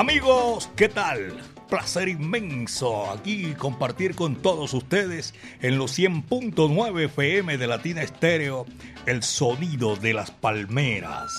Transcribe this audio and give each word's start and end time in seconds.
Amigos, 0.00 0.70
¿qué 0.76 0.88
tal? 0.88 1.36
Placer 1.68 2.08
inmenso 2.08 3.10
aquí 3.10 3.52
compartir 3.52 4.14
con 4.14 4.34
todos 4.34 4.72
ustedes 4.72 5.34
en 5.60 5.76
los 5.76 5.98
100.9 5.98 7.04
FM 7.04 7.58
de 7.58 7.66
Latina 7.66 8.00
Estéreo 8.00 8.64
el 9.04 9.22
sonido 9.22 9.96
de 9.96 10.14
las 10.14 10.30
palmeras. 10.30 11.30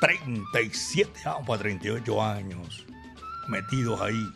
37 0.00 1.20
años, 1.28 1.56
38 1.56 2.20
años 2.20 2.84
metidos 3.46 4.00
ahí 4.00 4.28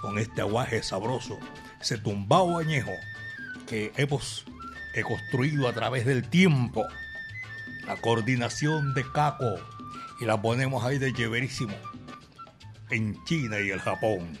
con 0.00 0.18
este 0.18 0.40
aguaje 0.40 0.82
sabroso, 0.82 1.38
ese 1.78 1.98
tumbao 1.98 2.56
añejo 2.56 2.92
que 3.68 3.92
hemos 3.98 4.46
he 4.94 5.02
construido 5.02 5.68
a 5.68 5.74
través 5.74 6.06
del 6.06 6.26
tiempo. 6.26 6.82
La 7.86 7.96
coordinación 7.96 8.94
de 8.94 9.04
Caco 9.12 9.56
y 10.18 10.24
la 10.24 10.40
ponemos 10.40 10.82
ahí 10.82 10.96
de 10.96 11.12
lleverísimo 11.12 11.74
en 12.90 13.22
China 13.24 13.60
y 13.60 13.70
el 13.70 13.80
Japón. 13.80 14.38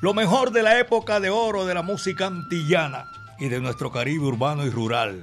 Lo 0.00 0.14
mejor 0.14 0.50
de 0.50 0.62
la 0.62 0.78
época 0.78 1.20
de 1.20 1.30
oro 1.30 1.64
de 1.64 1.74
la 1.74 1.82
música 1.82 2.26
antillana 2.26 3.06
y 3.38 3.48
de 3.48 3.60
nuestro 3.60 3.92
Caribe 3.92 4.24
urbano 4.24 4.66
y 4.66 4.70
rural. 4.70 5.22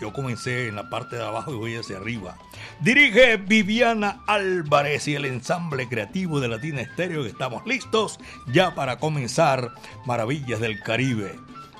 Yo 0.00 0.12
comencé 0.12 0.68
en 0.68 0.76
la 0.76 0.90
parte 0.90 1.16
de 1.16 1.24
abajo 1.24 1.52
y 1.52 1.56
voy 1.56 1.76
hacia 1.76 1.96
arriba. 1.96 2.36
Dirige 2.80 3.38
Viviana 3.38 4.22
Álvarez 4.26 5.08
y 5.08 5.14
el 5.14 5.24
ensamble 5.24 5.88
creativo 5.88 6.40
de 6.40 6.48
Latina 6.48 6.82
Estéreo 6.82 7.24
estamos 7.24 7.66
listos 7.66 8.18
ya 8.52 8.74
para 8.74 8.98
comenzar 8.98 9.72
Maravillas 10.04 10.60
del 10.60 10.82
Caribe. 10.82 11.34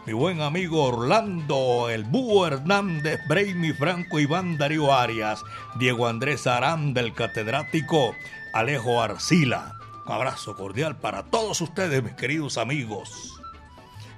Mi 0.06 0.12
buen 0.12 0.40
amigo 0.40 0.84
Orlando, 0.84 1.90
el 1.90 2.04
Búho 2.04 2.46
Hernández, 2.46 3.20
Braimi 3.28 3.72
Franco, 3.72 4.20
Iván 4.20 4.56
Darío 4.56 4.94
Arias, 4.94 5.42
Diego 5.80 6.06
Andrés 6.06 6.46
Aranda, 6.46 7.00
el 7.00 7.12
catedrático, 7.12 8.14
Alejo 8.56 9.02
Arcila. 9.02 9.74
Un 10.06 10.12
abrazo 10.12 10.56
cordial 10.56 10.96
para 10.96 11.24
todos 11.24 11.60
ustedes, 11.60 12.02
mis 12.02 12.14
queridos 12.14 12.56
amigos. 12.56 13.38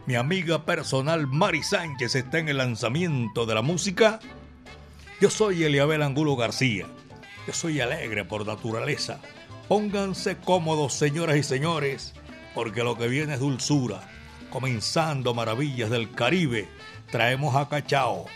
Mi 0.06 0.14
amiga 0.14 0.64
personal 0.64 1.26
Mari 1.26 1.64
Sánchez 1.64 2.14
está 2.14 2.38
en 2.38 2.48
el 2.48 2.58
lanzamiento 2.58 3.46
de 3.46 3.56
la 3.56 3.62
música. 3.62 4.20
Yo 5.20 5.28
soy 5.28 5.64
Eliabel 5.64 6.04
Angulo 6.04 6.36
García. 6.36 6.86
Yo 7.48 7.52
soy 7.52 7.80
alegre 7.80 8.24
por 8.24 8.46
naturaleza. 8.46 9.18
Pónganse 9.66 10.36
cómodos, 10.36 10.94
señoras 10.94 11.36
y 11.36 11.42
señores, 11.42 12.14
porque 12.54 12.84
lo 12.84 12.96
que 12.96 13.08
viene 13.08 13.34
es 13.34 13.40
dulzura. 13.40 14.08
Comenzando 14.50 15.34
Maravillas 15.34 15.90
del 15.90 16.12
Caribe, 16.12 16.68
traemos 17.10 17.56
a 17.56 17.68
Cachao 17.68 18.26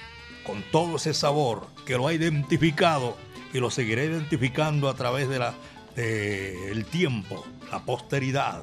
con 0.44 0.64
todo 0.72 0.96
ese 0.96 1.14
sabor 1.14 1.68
que 1.86 1.96
lo 1.96 2.08
ha 2.08 2.12
identificado 2.12 3.16
y 3.52 3.60
lo 3.60 3.70
seguirá 3.70 4.02
identificando 4.02 4.88
a 4.88 4.94
través 4.94 5.28
de 5.28 5.38
la 5.38 5.54
del 5.94 6.84
tiempo, 6.86 7.44
la 7.70 7.84
posteridad. 7.84 8.62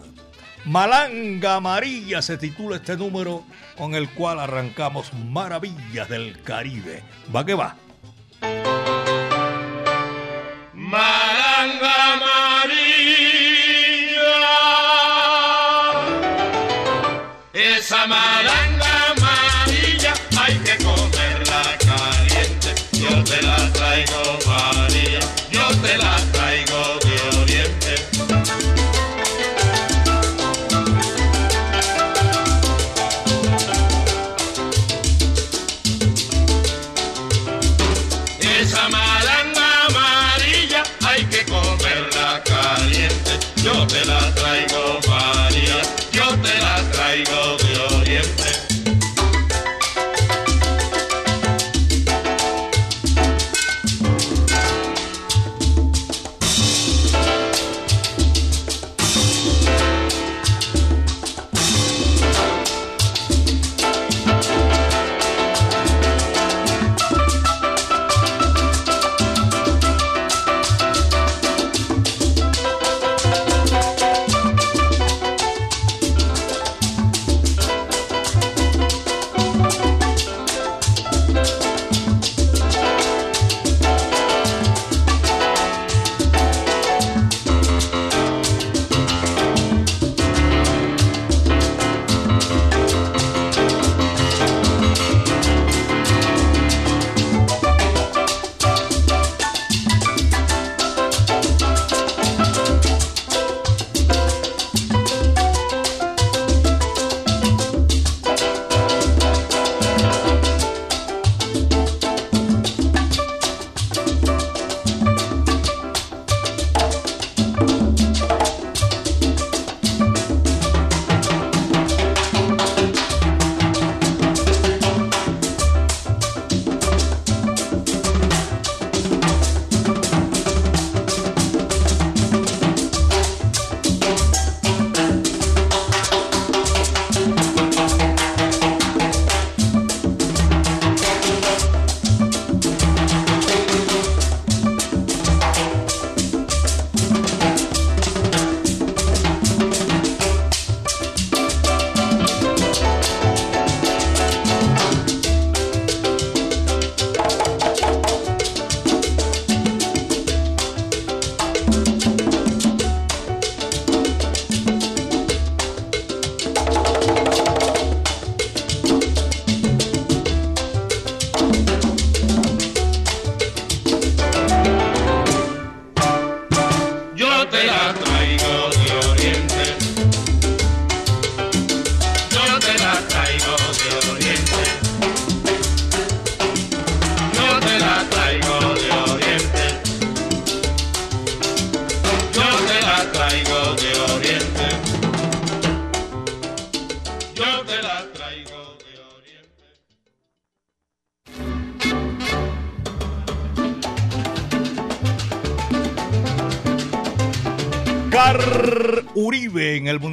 Malanga 0.66 1.55
Amarilla 1.55 2.22
se 2.22 2.38
titula 2.38 2.78
este 2.78 2.97
número 2.97 3.44
con 3.78 3.95
el 3.95 4.09
cual 4.09 4.40
arrancamos 4.40 5.13
Maravillas 5.13 6.09
del 6.09 6.41
Caribe. 6.44 7.03
Va 7.34 7.45
que 7.45 7.53
va. 7.53 7.78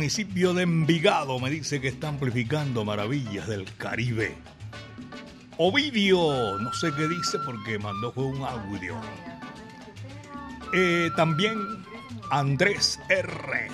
Municipio 0.07 0.55
de 0.55 0.63
Envigado 0.63 1.37
me 1.41 1.51
dice 1.51 1.81
que 1.81 1.89
está 1.89 2.07
amplificando 2.07 2.85
maravillas 2.85 3.49
del 3.49 3.65
Caribe. 3.75 4.37
Ovidio, 5.59 6.61
no 6.61 6.73
sé 6.75 6.93
qué 6.97 7.09
dice 7.09 7.41
porque 7.45 7.77
mandó 7.81 8.13
fue 8.13 8.27
un 8.27 8.45
audio. 8.45 8.95
Eh, 10.73 11.11
también 11.17 11.59
Andrés 12.31 13.01
R. 13.09 13.67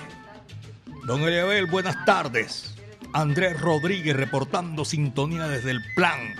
Don 1.05 1.21
Eliabel, 1.21 1.67
buenas 1.67 2.03
tardes. 2.03 2.73
Andrés 3.13 3.61
Rodríguez 3.61 4.15
reportando 4.15 4.85
sintonía 4.85 5.47
desde 5.47 5.69
el 5.69 5.83
plan. 5.95 6.33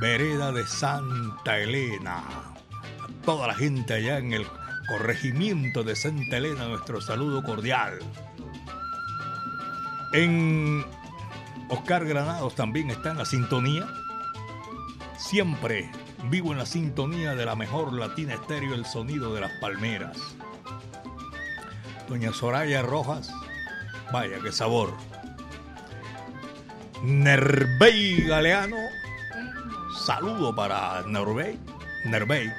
Vereda 0.00 0.52
de 0.52 0.64
Santa 0.68 1.58
Elena. 1.58 2.18
A 2.18 3.24
toda 3.24 3.48
la 3.48 3.54
gente 3.54 3.94
allá 3.94 4.18
en 4.18 4.34
el 4.34 4.46
corregimiento 4.86 5.82
de 5.82 5.96
Santa 5.96 6.36
Elena, 6.36 6.68
nuestro 6.68 7.00
saludo 7.00 7.42
cordial. 7.42 7.98
En 10.14 10.84
Oscar 11.68 12.04
Granados 12.04 12.54
también 12.54 12.88
está 12.88 13.10
en 13.10 13.18
la 13.18 13.24
sintonía. 13.24 13.84
Siempre 15.18 15.90
vivo 16.30 16.52
en 16.52 16.58
la 16.58 16.66
sintonía 16.66 17.34
de 17.34 17.44
la 17.44 17.56
mejor 17.56 17.92
latina 17.92 18.34
estéreo, 18.34 18.74
el 18.74 18.86
sonido 18.86 19.34
de 19.34 19.40
las 19.40 19.50
palmeras. 19.60 20.16
Doña 22.08 22.32
Soraya 22.32 22.80
Rojas, 22.82 23.34
vaya 24.12 24.38
qué 24.40 24.52
sabor. 24.52 24.92
Nervey 27.02 28.22
Galeano, 28.22 28.76
saludo 30.06 30.54
para 30.54 31.02
Nervey. 31.08 31.58
Nervey. 32.04 32.52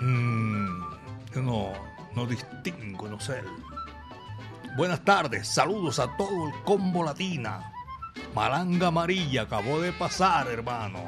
Mm, 0.00 0.80
yo 1.34 1.42
no, 1.42 1.72
no 2.14 2.26
distingo, 2.26 3.08
no 3.08 3.18
sé. 3.18 3.42
Buenas 4.74 5.04
tardes, 5.04 5.48
saludos 5.48 5.98
a 5.98 6.16
todo 6.16 6.48
el 6.48 6.54
combo 6.64 7.04
latina. 7.04 7.72
Malanga 8.34 8.86
Amarilla 8.86 9.42
acabó 9.42 9.82
de 9.82 9.92
pasar, 9.92 10.48
hermano. 10.48 11.00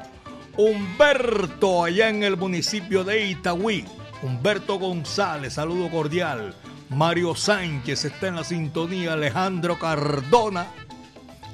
Humberto, 0.58 1.82
allá 1.82 2.10
en 2.10 2.22
el 2.24 2.36
municipio 2.36 3.04
de 3.04 3.26
Itagüí. 3.26 3.86
Humberto 4.22 4.78
González, 4.78 5.54
saludo 5.54 5.90
cordial. 5.90 6.54
Mario 6.90 7.34
Sánchez 7.34 8.04
está 8.04 8.28
en 8.28 8.36
la 8.36 8.44
sintonía. 8.44 9.14
Alejandro 9.14 9.78
Cardona, 9.78 10.66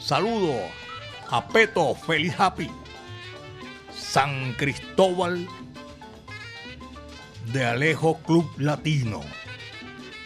saludo. 0.01 0.57
A 1.31 1.47
Peto, 1.47 1.95
feliz 1.95 2.35
happy. 2.37 2.69
San 3.97 4.55
Cristóbal 4.55 5.47
de 7.53 7.65
Alejo 7.65 8.19
Club 8.19 8.51
Latino. 8.59 9.21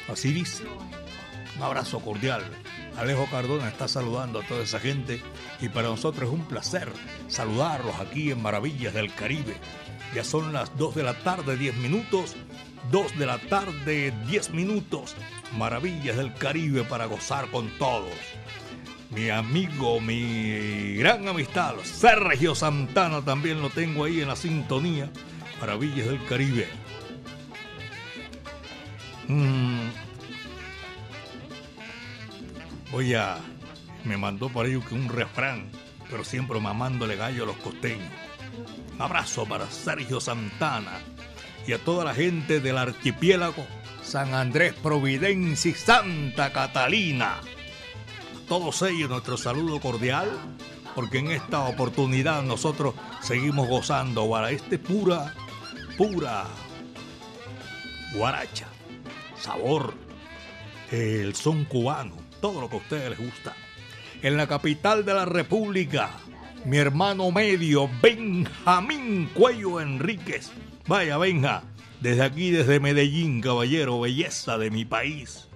Así 0.08 0.32
dice. 0.32 0.64
Un 1.56 1.62
abrazo 1.62 2.00
cordial. 2.00 2.42
Alejo 2.96 3.26
Cardona 3.30 3.68
está 3.68 3.88
saludando 3.88 4.40
a 4.40 4.46
toda 4.46 4.62
esa 4.62 4.80
gente 4.80 5.20
y 5.60 5.68
para 5.68 5.88
nosotros 5.88 6.28
es 6.28 6.34
un 6.34 6.46
placer 6.46 6.90
saludarlos 7.28 7.94
aquí 8.00 8.30
en 8.30 8.42
Maravillas 8.42 8.94
del 8.94 9.14
Caribe. 9.14 9.56
Ya 10.14 10.24
son 10.24 10.52
las 10.52 10.76
2 10.76 10.94
de 10.94 11.02
la 11.02 11.14
tarde, 11.14 11.56
10 11.56 11.76
minutos. 11.76 12.36
2 12.90 13.18
de 13.18 13.26
la 13.26 13.38
tarde, 13.38 14.12
10 14.26 14.50
minutos. 14.50 15.16
Maravillas 15.56 16.16
del 16.16 16.34
Caribe 16.34 16.84
para 16.84 17.06
gozar 17.06 17.50
con 17.50 17.68
todos. 17.78 18.12
Mi 19.10 19.30
amigo, 19.30 20.00
mi 20.00 20.94
gran 20.94 21.28
amistad, 21.28 21.74
Sergio 21.84 22.54
Santana, 22.54 23.24
también 23.24 23.62
lo 23.62 23.70
tengo 23.70 24.04
ahí 24.04 24.20
en 24.20 24.28
la 24.28 24.36
sintonía. 24.36 25.10
Maravillas 25.60 26.06
del 26.06 26.24
Caribe. 26.26 26.68
Mm. 29.28 30.03
Voy 32.94 33.12
a. 33.14 33.38
Me 34.04 34.16
mandó 34.16 34.48
por 34.48 34.66
ahí 34.66 34.76
un 34.76 35.08
refrán, 35.08 35.68
pero 36.08 36.22
siempre 36.22 36.60
mamándole 36.60 37.16
gallo 37.16 37.42
a 37.42 37.46
los 37.46 37.56
costeños. 37.56 38.08
Abrazo 39.00 39.46
para 39.46 39.68
Sergio 39.68 40.20
Santana 40.20 41.00
y 41.66 41.72
a 41.72 41.82
toda 41.82 42.04
la 42.04 42.14
gente 42.14 42.60
del 42.60 42.78
archipiélago 42.78 43.66
San 44.00 44.32
Andrés, 44.32 44.74
Providencia 44.74 45.72
y 45.72 45.74
Santa 45.74 46.52
Catalina. 46.52 47.38
A 47.38 48.48
todos 48.48 48.80
ellos 48.82 49.10
nuestro 49.10 49.36
saludo 49.38 49.80
cordial, 49.80 50.30
porque 50.94 51.18
en 51.18 51.32
esta 51.32 51.64
oportunidad 51.64 52.44
nosotros 52.44 52.94
seguimos 53.22 53.66
gozando 53.66 54.30
para 54.30 54.52
este 54.52 54.78
pura, 54.78 55.34
pura 55.98 56.44
guaracha, 58.14 58.68
sabor, 59.36 59.94
el 60.92 61.34
son 61.34 61.64
cubano, 61.64 62.23
todo 62.44 62.60
lo 62.60 62.68
que 62.68 62.76
a 62.76 62.80
ustedes 62.80 63.08
les 63.08 63.18
gusta. 63.18 63.54
En 64.20 64.36
la 64.36 64.46
capital 64.46 65.06
de 65.06 65.14
la 65.14 65.24
República, 65.24 66.10
mi 66.66 66.76
hermano 66.76 67.30
medio, 67.30 67.88
Benjamín 68.02 69.30
Cuello 69.32 69.80
Enríquez. 69.80 70.52
Vaya, 70.86 71.16
venga, 71.16 71.62
desde 72.02 72.20
aquí, 72.20 72.50
desde 72.50 72.80
Medellín, 72.80 73.40
caballero, 73.40 73.98
belleza 73.98 74.58
de 74.58 74.70
mi 74.70 74.84
país. 74.84 75.48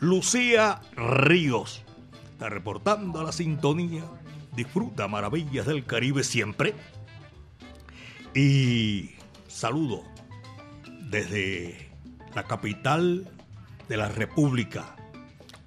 Lucía 0.00 0.80
Ríos, 0.96 1.84
está 2.32 2.48
reportando 2.48 3.22
la 3.22 3.30
sintonía. 3.30 4.02
Disfruta 4.56 5.06
maravillas 5.06 5.64
del 5.64 5.84
Caribe 5.84 6.24
siempre. 6.24 6.74
Y 8.34 9.12
saludo 9.46 10.02
desde 11.02 11.88
la 12.34 12.42
capital 12.48 13.30
de 13.88 13.96
la 13.96 14.08
República, 14.08 14.96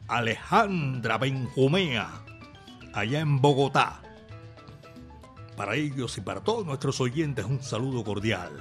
Alejandra 0.07 1.17
Benjumea, 1.17 2.09
allá 2.93 3.19
en 3.21 3.41
Bogotá. 3.41 4.01
Para 5.57 5.75
ellos 5.75 6.17
y 6.17 6.21
para 6.21 6.41
todos 6.41 6.65
nuestros 6.65 7.01
oyentes 7.01 7.45
un 7.45 7.61
saludo 7.63 8.03
cordial. 8.03 8.51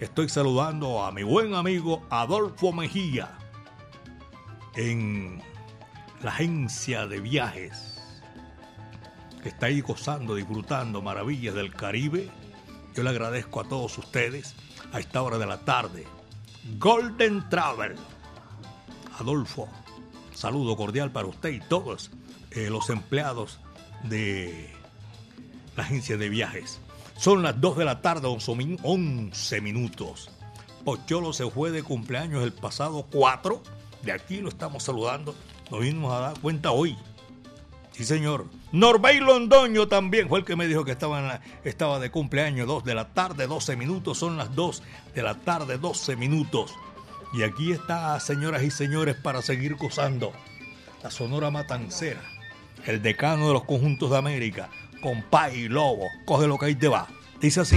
Estoy 0.00 0.28
saludando 0.28 1.04
a 1.04 1.12
mi 1.12 1.22
buen 1.22 1.54
amigo 1.54 2.06
Adolfo 2.08 2.72
Mejía 2.72 3.36
en 4.76 5.42
la 6.22 6.30
agencia 6.30 7.06
de 7.06 7.20
viajes 7.20 8.22
que 9.42 9.50
está 9.50 9.66
ahí 9.66 9.80
gozando, 9.82 10.34
disfrutando 10.34 11.02
maravillas 11.02 11.54
del 11.54 11.72
Caribe. 11.74 12.30
Yo 12.94 13.02
le 13.02 13.10
agradezco 13.10 13.60
a 13.60 13.64
todos 13.68 13.96
ustedes 13.98 14.54
a 14.92 15.00
esta 15.00 15.22
hora 15.22 15.36
de 15.36 15.46
la 15.46 15.60
tarde. 15.60 16.06
Golden 16.78 17.46
Travel. 17.48 17.94
Adolfo, 19.18 19.68
saludo 20.36 20.76
cordial 20.76 21.10
para 21.10 21.26
usted 21.28 21.50
y 21.50 21.60
todos 21.60 22.10
eh, 22.52 22.68
los 22.70 22.90
empleados 22.90 23.58
de 24.04 24.70
la 25.76 25.82
agencia 25.84 26.16
de 26.16 26.28
viajes. 26.28 26.80
Son 27.16 27.42
las 27.42 27.60
2 27.60 27.78
de 27.78 27.84
la 27.84 28.02
tarde, 28.02 28.28
11 28.28 29.60
minutos. 29.60 30.30
Pocholo 30.84 31.32
se 31.32 31.50
fue 31.50 31.70
de 31.70 31.82
cumpleaños 31.82 32.42
el 32.44 32.52
pasado 32.52 33.06
4. 33.10 33.62
De 34.02 34.12
aquí 34.12 34.38
lo 34.38 34.48
estamos 34.50 34.82
saludando. 34.82 35.34
Nos 35.70 35.80
vinimos 35.80 36.12
a 36.12 36.20
dar 36.20 36.40
cuenta 36.40 36.70
hoy. 36.70 36.96
Sí, 37.92 38.04
señor. 38.04 38.46
Norbey 38.72 39.20
Londoño 39.20 39.88
también 39.88 40.28
fue 40.28 40.40
el 40.40 40.44
que 40.44 40.54
me 40.54 40.66
dijo 40.68 40.84
que 40.84 40.92
estaba, 40.92 41.20
la- 41.22 41.40
estaba 41.64 41.98
de 41.98 42.10
cumpleaños. 42.10 42.66
2 42.68 42.84
de 42.84 42.94
la 42.94 43.08
tarde, 43.08 43.46
12 43.46 43.74
minutos. 43.76 44.18
Son 44.18 44.36
las 44.36 44.54
2 44.54 44.82
de 45.14 45.22
la 45.22 45.34
tarde, 45.34 45.78
12 45.78 46.14
minutos. 46.16 46.74
Y 47.32 47.42
aquí 47.42 47.72
está, 47.72 48.18
señoras 48.20 48.62
y 48.62 48.70
señores, 48.70 49.16
para 49.16 49.42
seguir 49.42 49.74
gozando. 49.74 50.32
La 51.02 51.10
Sonora 51.10 51.50
Matancera, 51.50 52.22
el 52.84 53.02
decano 53.02 53.48
de 53.48 53.52
los 53.54 53.64
conjuntos 53.64 54.10
de 54.10 54.16
América, 54.18 54.70
con 55.02 55.24
y 55.54 55.68
lobo, 55.68 56.08
coge 56.24 56.46
lo 56.46 56.58
que 56.58 56.66
ahí 56.66 56.74
te 56.74 56.88
va. 56.88 57.06
Dice 57.40 57.60
así. 57.60 57.76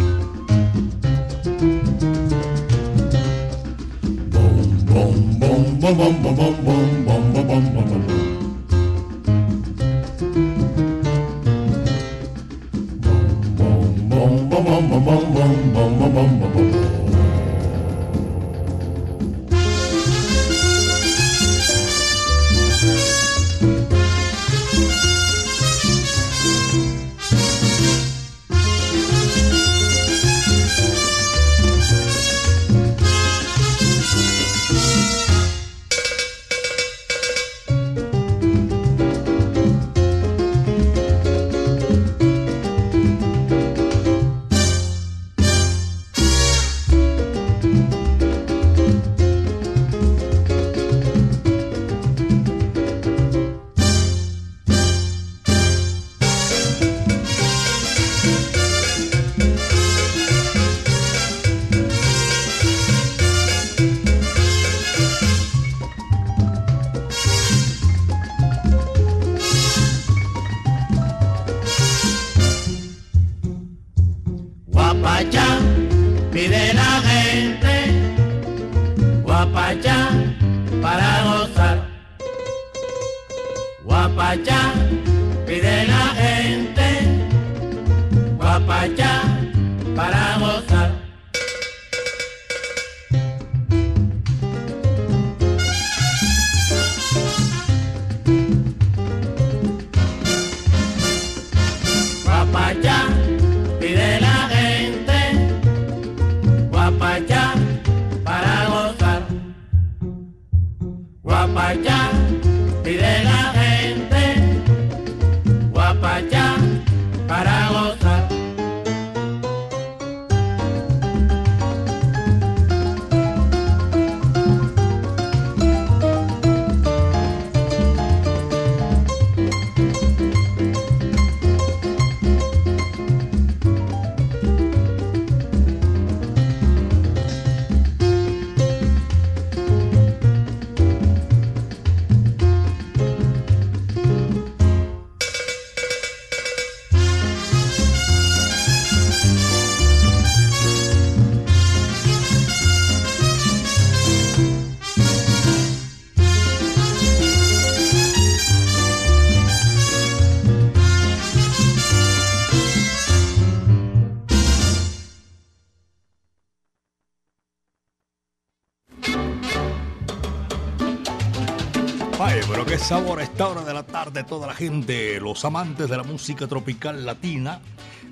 De 174.20 174.26
toda 174.26 174.48
la 174.48 174.54
gente, 174.54 175.18
los 175.22 175.46
amantes 175.46 175.90
de 175.90 175.96
la 175.96 176.04
música 176.04 176.46
tropical 176.46 177.06
latina, 177.06 177.62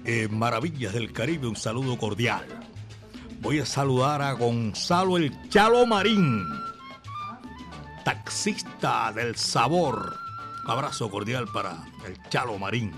eh, 0.05 0.29
maravillas 0.29 0.93
del 0.93 1.11
Caribe, 1.11 1.47
un 1.47 1.57
saludo 1.57 1.97
cordial. 1.97 2.45
Voy 3.41 3.59
a 3.59 3.65
saludar 3.65 4.21
a 4.21 4.31
Gonzalo 4.31 5.17
el 5.17 5.49
Chalo 5.49 5.85
Marín, 5.85 6.45
taxista 8.05 9.11
del 9.11 9.35
sabor. 9.35 10.17
Abrazo 10.65 11.09
cordial 11.09 11.45
para 11.53 11.85
el 12.05 12.17
Chalo 12.29 12.57
Marín. 12.57 12.93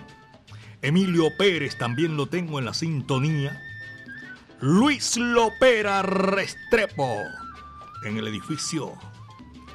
Emilio 0.83 1.35
Pérez 1.35 1.79
también 1.79 2.15
lo 2.15 2.27
tengo 2.27 2.59
en 2.59 2.65
la 2.65 2.75
sintonía. 2.75 3.59
Luis 4.61 5.17
Lopera 5.17 6.03
Restrepo 6.03 7.23
en 8.05 8.17
el 8.17 8.27
edificio 8.27 8.93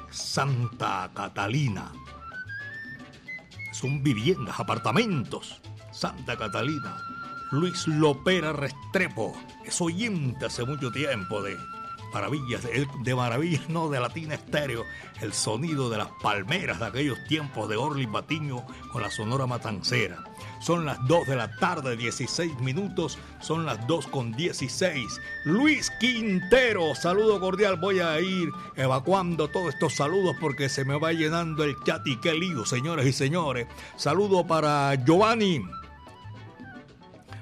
Santa 0.09 1.11
Catalina. 1.13 1.91
Son 3.85 4.01
viviendas, 4.01 4.59
apartamentos. 4.59 5.61
Santa 5.91 6.35
Catalina. 6.35 6.97
Luis 7.51 7.87
Lopera 7.87 8.51
Restrepo 8.51 9.31
es 9.63 9.79
oyente 9.79 10.47
hace 10.47 10.65
mucho 10.65 10.91
tiempo 10.91 11.43
de 11.43 11.55
maravillas, 12.15 12.63
de, 13.03 13.13
maravillas, 13.13 13.67
no 13.69 13.89
de 13.89 13.99
Latina 13.99 14.35
Estéreo, 14.35 14.85
el 15.21 15.33
sonido 15.33 15.89
de 15.89 15.97
las 15.97 16.07
palmeras 16.23 16.79
de 16.79 16.85
aquellos 16.85 17.17
tiempos 17.27 17.67
de 17.67 17.75
Orly 17.75 18.05
Batiño 18.05 18.65
con 18.93 19.01
la 19.01 19.11
Sonora 19.11 19.45
Matancera. 19.45 20.23
Son 20.61 20.85
las 20.85 20.97
2 21.07 21.27
de 21.27 21.35
la 21.35 21.53
tarde, 21.57 21.97
16 21.97 22.61
minutos, 22.61 23.17
son 23.41 23.65
las 23.65 23.85
2 23.85 24.07
con 24.07 24.31
16. 24.31 25.19
Luis 25.43 25.91
Quintero, 25.99 26.95
saludo 26.95 27.37
cordial, 27.41 27.75
voy 27.75 27.99
a 27.99 28.17
ir 28.21 28.49
evacuando 28.77 29.49
todos 29.49 29.73
estos 29.73 29.95
saludos 29.95 30.37
porque 30.39 30.69
se 30.69 30.85
me 30.85 30.97
va 30.97 31.11
llenando 31.11 31.65
el 31.65 31.75
chat 31.83 32.07
y 32.07 32.15
qué 32.21 32.33
lío, 32.33 32.65
señores 32.65 33.05
y 33.05 33.11
señores. 33.11 33.67
Saludo 33.97 34.47
para 34.47 34.95
Giovanni, 35.03 35.61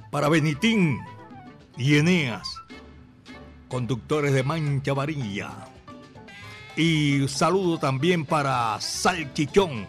para 0.10 0.30
Benitín 0.30 1.00
y 1.78 1.98
Eneas 1.98 2.63
conductores 3.74 4.34
de 4.34 4.44
Mancha 4.44 4.94
Varilla. 4.94 5.50
Y 6.78 7.28
saludo 7.28 7.80
también 7.80 8.24
para 8.24 8.80
Salchichón, 8.80 9.88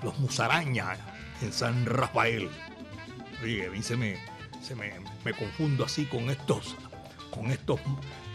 los 0.00 0.16
Musaraña 0.20 0.96
en 1.42 1.52
San 1.52 1.84
Rafael. 1.84 2.48
Oye, 3.42 3.66
a 3.66 3.70
mí 3.70 3.82
se 3.82 3.96
me, 3.96 4.18
se 4.62 4.76
me, 4.76 4.92
me 5.24 5.32
confundo 5.32 5.84
así 5.84 6.04
con 6.04 6.30
estos, 6.30 6.76
con 7.32 7.50
estos, 7.50 7.80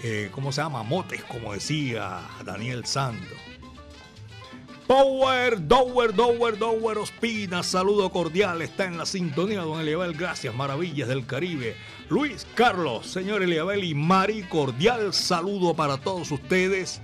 eh, 0.03 0.27
¿cómo 0.33 0.51
se 0.51 0.61
llama? 0.61 0.83
Motes, 0.83 1.23
como 1.23 1.53
decía 1.53 2.19
Daniel 2.43 2.85
Sando. 2.85 3.37
Power, 4.85 5.65
Dower, 5.65 6.13
Dower, 6.13 6.57
Dower 6.57 6.97
Ospina, 6.97 7.63
saludo 7.63 8.09
cordial, 8.09 8.61
está 8.61 8.83
en 8.83 8.97
la 8.97 9.05
sintonía, 9.05 9.61
don 9.61 9.79
Eliabel, 9.79 10.13
gracias, 10.13 10.53
maravillas 10.53 11.07
del 11.07 11.25
Caribe. 11.25 11.77
Luis 12.09 12.47
Carlos, 12.55 13.05
señor 13.05 13.43
Eliabel 13.43 13.83
y 13.83 13.93
Mari, 13.93 14.41
cordial 14.41 15.13
saludo 15.13 15.75
para 15.75 15.97
todos 15.97 16.31
ustedes. 16.31 17.03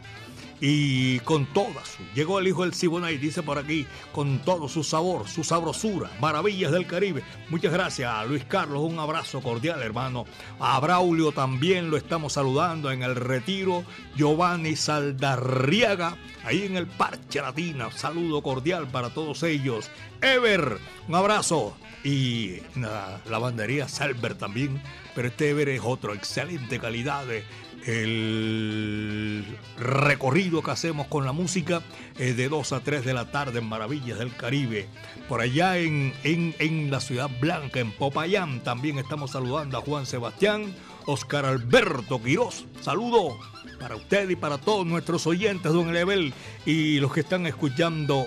Y 0.62 1.20
con 1.20 1.46
todas, 1.48 1.98
llegó 2.14 2.40
el 2.40 2.48
hijo 2.48 2.64
del 2.64 2.74
Siboney, 2.74 3.18
dice 3.18 3.44
por 3.44 3.58
aquí, 3.58 3.86
con 4.14 4.40
todo 4.40 4.70
su 4.70 4.84
sabor, 4.84 5.28
su 5.28 5.44
sabrosura, 5.44 6.10
maravillas 6.22 6.72
del 6.72 6.88
Caribe. 6.88 7.24
Muchas 7.50 7.74
gracias 7.74 8.10
a 8.10 8.24
Luis 8.24 8.46
Carlos, 8.46 8.82
un 8.82 8.98
abrazo 8.98 9.42
cordial, 9.42 9.82
hermano. 9.84 10.26
A 10.60 10.80
Braulio 10.80 11.34
también 11.34 11.90
lo 11.90 11.98
estamos 11.98 12.34
saludando 12.34 12.90
en 12.92 13.04
el 13.04 13.16
retiro. 13.16 13.84
Giovanni 14.16 14.78
Saldarriaga, 14.78 16.16
ahí 16.46 16.64
en 16.64 16.78
el 16.78 16.88
Parche 16.88 17.42
Latina, 17.42 17.92
saludo 17.92 18.42
cordial 18.42 18.88
para 18.88 19.10
todos 19.10 19.44
ellos. 19.44 19.90
Ever, 20.22 20.78
un 21.08 21.16
abrazo. 21.16 21.76
Y 22.06 22.60
la 22.76 23.20
lavandería 23.28 23.88
Salver 23.88 24.36
también, 24.36 24.80
pero 25.16 25.28
este 25.30 25.50
Ever 25.50 25.70
es 25.70 25.82
otro, 25.84 26.14
excelente 26.14 26.80
calidad 26.80 27.26
de 27.26 27.44
el 27.86 29.46
recorrido 29.78 30.64
que 30.64 30.72
hacemos 30.72 31.08
con 31.08 31.26
la 31.26 31.32
música 31.32 31.84
es 32.18 32.36
de 32.36 32.50
2 32.50 32.74
a 32.74 32.80
3 32.80 33.06
de 33.06 33.14
la 33.14 33.32
tarde 33.32 33.60
en 33.60 33.70
Maravillas 33.70 34.18
del 34.18 34.36
Caribe. 34.36 34.88
Por 35.30 35.42
allá 35.42 35.78
en, 35.78 36.14
en, 36.24 36.56
en 36.60 36.90
la 36.90 37.00
Ciudad 37.00 37.30
Blanca, 37.40 37.80
en 37.80 37.92
Popayán, 37.92 38.64
también 38.64 38.98
estamos 38.98 39.32
saludando 39.32 39.78
a 39.78 39.82
Juan 39.82 40.06
Sebastián, 40.06 40.74
Oscar 41.06 41.46
Alberto 41.46 42.22
Quirós. 42.22 42.66
Saludo 42.82 43.38
para 43.80 43.96
usted 43.96 44.30
y 44.30 44.36
para 44.36 44.58
todos 44.58 44.86
nuestros 44.86 45.28
oyentes, 45.28 45.72
don 45.72 45.94
Level, 45.94 46.34
y 46.66 47.00
los 47.00 47.14
que 47.14 47.20
están 47.20 47.46
escuchando 47.46 48.26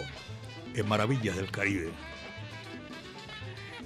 en 0.74 0.88
Maravillas 0.88 1.36
del 1.36 1.50
Caribe. 1.50 1.90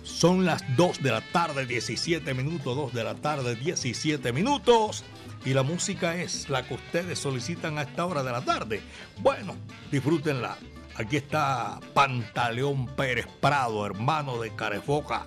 Son 0.03 0.45
las 0.45 0.63
2 0.77 1.03
de 1.03 1.11
la 1.11 1.21
tarde, 1.21 1.65
17 1.65 2.35
minutos, 2.35 2.77
2 2.77 2.93
de 2.93 3.05
la 3.05 3.15
tarde, 3.15 3.57
17 3.57 4.33
minutos. 4.33 5.05
Y 5.45 5.55
la 5.55 5.63
música 5.63 6.17
es 6.17 6.49
la 6.49 6.63
que 6.63 6.75
ustedes 6.75 7.19
solicitan 7.19 7.79
a 7.79 7.83
esta 7.83 8.07
hora 8.07 8.23
de 8.23 8.31
la 8.31 8.43
tarde. 8.43 8.81
Bueno, 9.19 9.57
disfrútenla. 9.91 10.57
Aquí 10.97 11.17
está 11.17 11.81
Pantaleón 11.95 12.87
Pérez 12.87 13.27
Prado, 13.41 13.85
hermano 13.85 14.39
de 14.39 14.55
Carefoca. 14.55 15.27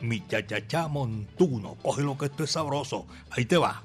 Mi 0.00 0.26
chachachá 0.26 0.88
montuno. 0.88 1.76
Coge 1.82 2.02
lo 2.02 2.16
que 2.16 2.26
esto 2.26 2.44
es 2.44 2.52
sabroso. 2.52 3.06
Ahí 3.30 3.44
te 3.44 3.58
va. 3.58 3.82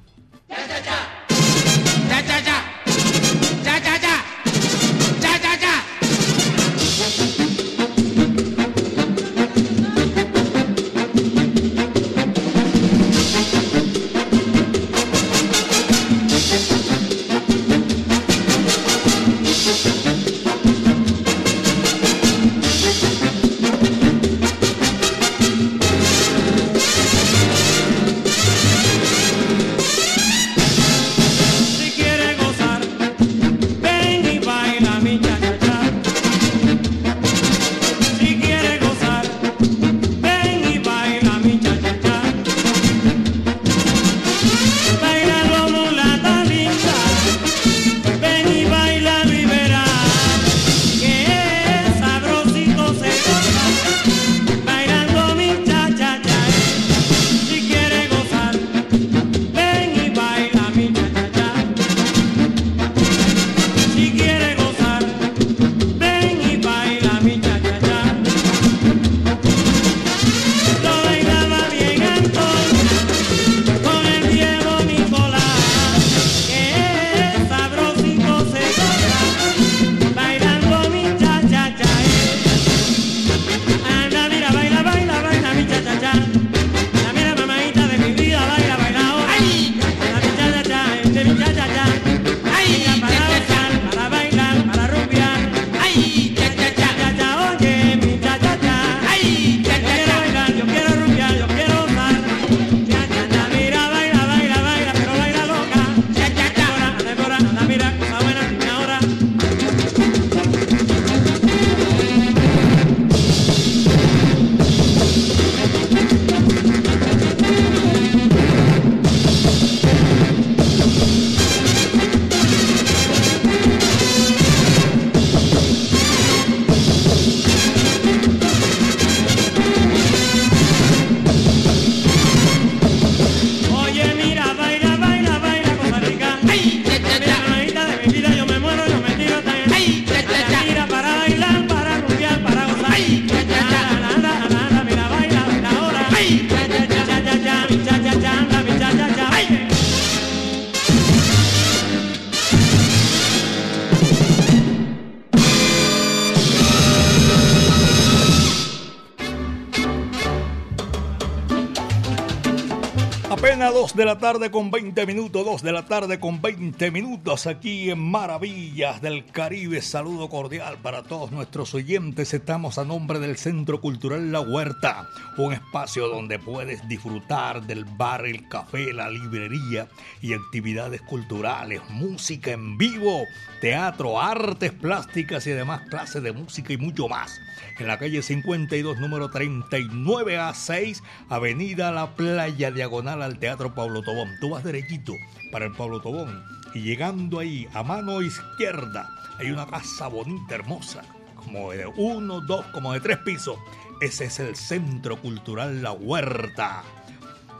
Tarde 164.24 164.52
con 164.52 164.72
20 164.72 165.06
minutos, 165.06 165.46
2 165.46 165.64
de 165.64 165.74
la 165.74 165.84
tarde 165.84 166.18
con 166.18 166.42
20 166.42 166.92
minutos 166.92 167.46
aquí 167.46 167.90
en 167.90 168.00
Maravillas 168.00 169.02
del 169.02 169.26
Caribe. 169.26 169.82
Saludo 169.82 170.30
cordial 170.30 170.78
para 170.82 171.04
todos 171.04 171.34
nuestros 171.34 171.74
oyentes. 171.74 172.34
Estamos 172.34 172.78
a 172.78 172.86
nombre 172.86 173.20
del 173.20 173.36
Centro 173.36 173.82
Cultural 173.82 174.32
La 174.32 174.40
Huerta, 174.40 175.10
un 175.38 175.52
espacio 175.74 176.08
donde 176.08 176.38
puedes 176.38 176.88
disfrutar 176.88 177.64
del 177.64 177.84
bar, 177.84 178.28
el 178.28 178.48
café, 178.48 178.94
la 178.94 179.10
librería 179.10 179.88
y 180.22 180.34
actividades 180.34 181.02
culturales, 181.02 181.82
música 181.90 182.52
en 182.52 182.78
vivo, 182.78 183.26
teatro, 183.60 184.22
artes 184.22 184.72
plásticas 184.72 185.48
y 185.48 185.50
demás 185.50 185.82
clases 185.90 186.22
de 186.22 186.32
música 186.32 186.74
y 186.74 186.78
mucho 186.78 187.08
más 187.08 187.42
en 187.80 187.88
la 187.88 187.98
calle 187.98 188.22
52, 188.22 189.00
número 189.00 189.32
39 189.32 190.38
a 190.38 190.54
6, 190.54 191.02
Avenida 191.28 191.92
La 191.92 192.16
Playa, 192.16 192.70
diagonal 192.70 193.24
al 193.24 193.40
Teatro 193.40 193.74
Pablo 193.74 194.04
Tobón. 194.04 194.30
Tú 194.40 194.52
vas 194.52 194.64
derechito 194.64 195.16
para 195.52 195.66
el 195.66 195.72
Pablo 195.72 196.02
Tobón 196.02 196.44
y 196.76 196.82
llegando 196.82 197.40
ahí 197.40 197.68
a 197.74 197.82
mano 197.82 198.22
izquierda 198.22 199.10
hay 199.40 199.50
una 199.50 199.66
casa 199.66 200.08
bonita, 200.08 200.54
hermosa, 200.54 201.02
como 201.36 201.72
de 201.72 201.88
uno, 201.88 202.42
dos, 202.42 202.64
como 202.68 202.94
de 202.94 203.00
tres 203.00 203.18
pisos. 203.18 203.58
Ese 204.04 204.26
es 204.26 204.42
el 204.42 204.58
Centro 204.58 205.16
Cultural 205.16 205.82
La 205.82 205.94
Huerta. 205.94 206.84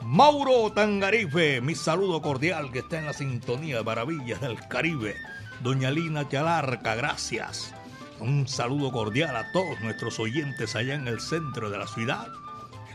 Mauro 0.04 0.74
Tangarife, 0.74 1.62
mi 1.62 1.74
saludo 1.74 2.22
cordial 2.22 2.70
que 2.70 2.80
está 2.80 3.00
en 3.00 3.06
la 3.06 3.14
sintonía 3.14 3.78
de 3.78 3.84
Maravillas 3.86 4.42
del 4.42 4.60
Caribe. 4.68 5.16
Doña 5.62 5.90
Lina 5.90 6.28
Chalarca, 6.28 6.96
gracias. 6.96 7.74
Un 8.20 8.46
saludo 8.50 8.92
cordial 8.92 9.38
a 9.38 9.54
todos 9.54 9.80
nuestros 9.80 10.20
oyentes 10.20 10.76
allá 10.76 10.96
en 10.96 11.08
el 11.08 11.22
centro 11.22 11.70
de 11.70 11.78
la 11.78 11.88
ciudad, 11.88 12.28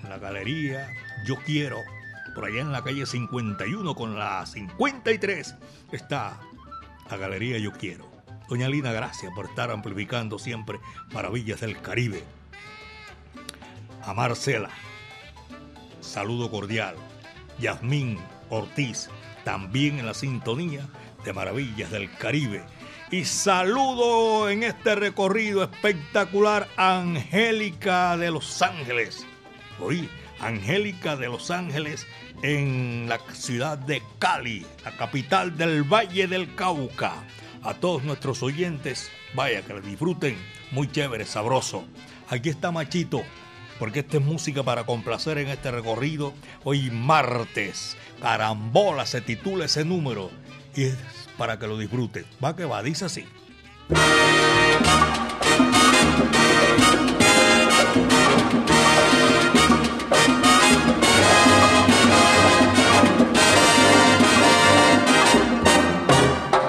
en 0.02 0.10
la 0.10 0.18
galería 0.18 0.86
Yo 1.24 1.36
Quiero, 1.36 1.78
por 2.34 2.44
allá 2.44 2.60
en 2.60 2.70
la 2.70 2.84
calle 2.84 3.06
51 3.06 3.94
con 3.94 4.18
la 4.18 4.44
53 4.44 5.54
está 5.92 6.38
la 7.10 7.16
galería 7.16 7.56
Yo 7.56 7.72
Quiero. 7.72 8.10
Doña 8.50 8.68
Lina, 8.68 8.92
gracias 8.92 9.32
por 9.34 9.46
estar 9.46 9.70
amplificando 9.70 10.38
siempre 10.38 10.78
maravillas 11.14 11.62
del 11.62 11.80
Caribe. 11.80 12.22
A 14.02 14.14
Marcela, 14.14 14.70
saludo 16.00 16.50
cordial. 16.50 16.96
Yasmín 17.58 18.18
Ortiz, 18.50 19.10
también 19.44 19.98
en 19.98 20.06
la 20.06 20.14
sintonía 20.14 20.88
de 21.24 21.32
Maravillas 21.32 21.90
del 21.90 22.10
Caribe 22.16 22.64
y 23.10 23.24
saludo 23.24 24.50
en 24.50 24.62
este 24.62 24.94
recorrido 24.94 25.62
espectacular 25.62 26.68
a 26.76 27.00
Angélica 27.00 28.16
de 28.16 28.30
Los 28.30 28.60
Ángeles. 28.60 29.26
Hoy, 29.80 30.08
Angélica 30.40 31.16
de 31.16 31.28
Los 31.28 31.50
Ángeles 31.50 32.06
en 32.42 33.06
la 33.08 33.18
ciudad 33.32 33.78
de 33.78 34.02
Cali, 34.18 34.66
la 34.84 34.96
capital 34.96 35.56
del 35.56 35.82
Valle 35.82 36.26
del 36.26 36.54
Cauca. 36.54 37.14
A 37.62 37.74
todos 37.74 38.04
nuestros 38.04 38.42
oyentes, 38.42 39.10
vaya 39.34 39.62
que 39.62 39.74
les 39.74 39.84
disfruten, 39.84 40.36
muy 40.70 40.90
chévere, 40.90 41.24
sabroso. 41.24 41.84
Aquí 42.28 42.50
está 42.50 42.70
Machito, 42.70 43.24
porque 43.78 44.00
esta 44.00 44.18
es 44.18 44.24
música 44.24 44.62
para 44.62 44.84
complacer 44.84 45.38
en 45.38 45.48
este 45.48 45.70
recorrido. 45.70 46.32
Hoy 46.64 46.90
martes, 46.90 47.96
Carambola 48.20 49.06
se 49.06 49.20
titula 49.20 49.64
ese 49.66 49.84
número 49.84 50.30
y 50.74 50.84
es 50.84 50.96
para 51.36 51.58
que 51.58 51.66
lo 51.66 51.78
disfrutes. 51.78 52.26
Va 52.44 52.56
que 52.56 52.64
va, 52.64 52.82
dice 52.82 53.04
así. 53.04 53.24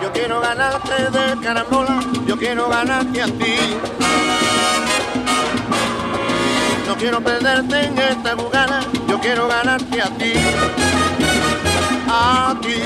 Yo 0.01 0.13
quiero 0.13 0.39
ganarte 0.41 1.11
de 1.11 1.41
carambola, 1.41 1.99
yo 2.27 2.37
quiero 2.37 2.69
ganarte 2.69 3.21
a 3.21 3.25
ti. 3.25 4.28
No 6.89 6.95
quiero 6.95 7.21
perderte 7.21 7.85
en 7.85 7.99
esta 7.99 8.35
jugada, 8.35 8.79
yo 9.07 9.19
quiero 9.19 9.47
ganarte 9.47 10.01
a 10.01 10.07
ti. 10.17 10.33
A 12.09 12.55
ti. 12.59 12.81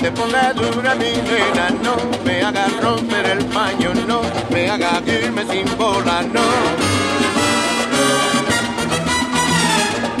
te 0.00 0.10
ponga 0.12 0.54
dura 0.54 0.94
mi 0.94 1.12
nena, 1.12 1.68
no 1.82 1.96
me 2.24 2.42
haga 2.42 2.66
romper 2.80 3.26
el 3.26 3.44
paño, 3.44 3.92
no 4.06 4.22
me 4.48 4.70
haga 4.70 5.02
irme 5.04 5.44
sin 5.50 5.66
bola, 5.76 6.22
no. 6.22 6.40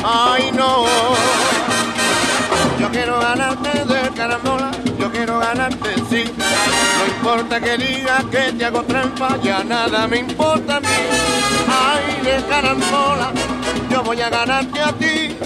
Ay 0.04 0.52
no, 0.52 0.84
yo 2.78 2.90
quiero 2.90 3.18
ganarte 3.18 3.82
de 3.82 4.10
carambola, 4.10 4.72
yo 5.00 5.10
quiero 5.10 5.38
ganarte 5.38 5.94
sí. 6.10 6.24
Importa 7.30 7.60
que 7.60 7.76
digas 7.76 8.24
que 8.30 8.52
te 8.54 8.64
hago 8.64 8.82
trampa, 8.84 9.36
ya 9.42 9.62
nada 9.62 10.08
me 10.08 10.16
importa 10.16 10.78
a 10.78 10.80
mí. 10.80 10.86
Ay 11.68 12.22
de 12.24 12.42
carambola, 12.48 13.32
yo 13.90 14.02
voy 14.02 14.18
a 14.22 14.30
ganarte 14.30 14.80
a 14.80 14.92
ti. 14.94 15.36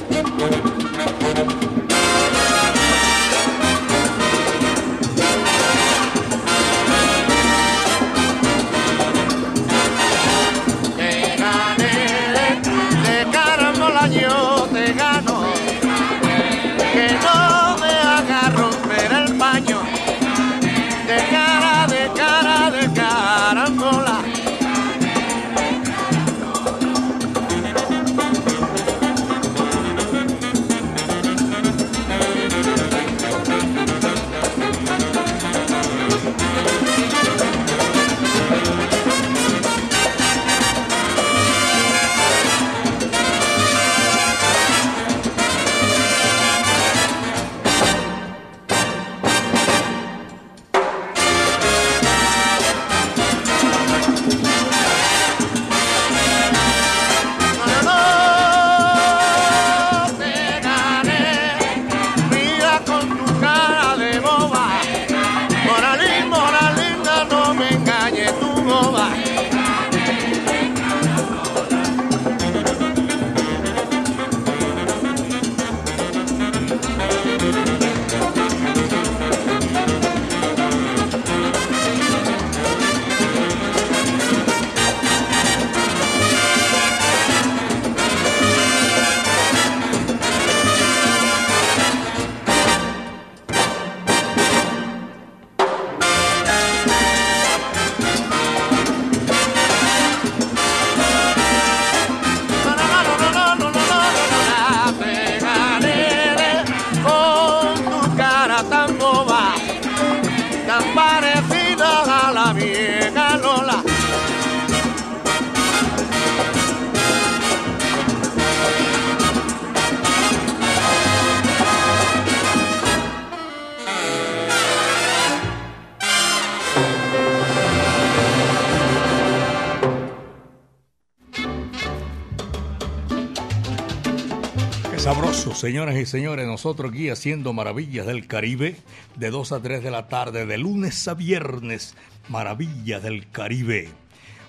Señoras 135.63 135.95
y 135.95 136.07
señores, 136.07 136.45
nosotros 136.45 136.91
aquí 136.91 137.09
haciendo 137.09 137.53
Maravillas 137.53 138.05
del 138.05 138.27
Caribe 138.27 138.75
de 139.15 139.31
2 139.31 139.53
a 139.53 139.63
3 139.63 139.85
de 139.85 139.93
la 139.93 140.09
tarde, 140.09 140.45
de 140.45 140.59
lunes 140.59 141.07
a 141.07 141.15
viernes, 141.15 141.95
Maravillas 142.29 143.01
del 143.01 143.31
Caribe. 143.31 143.89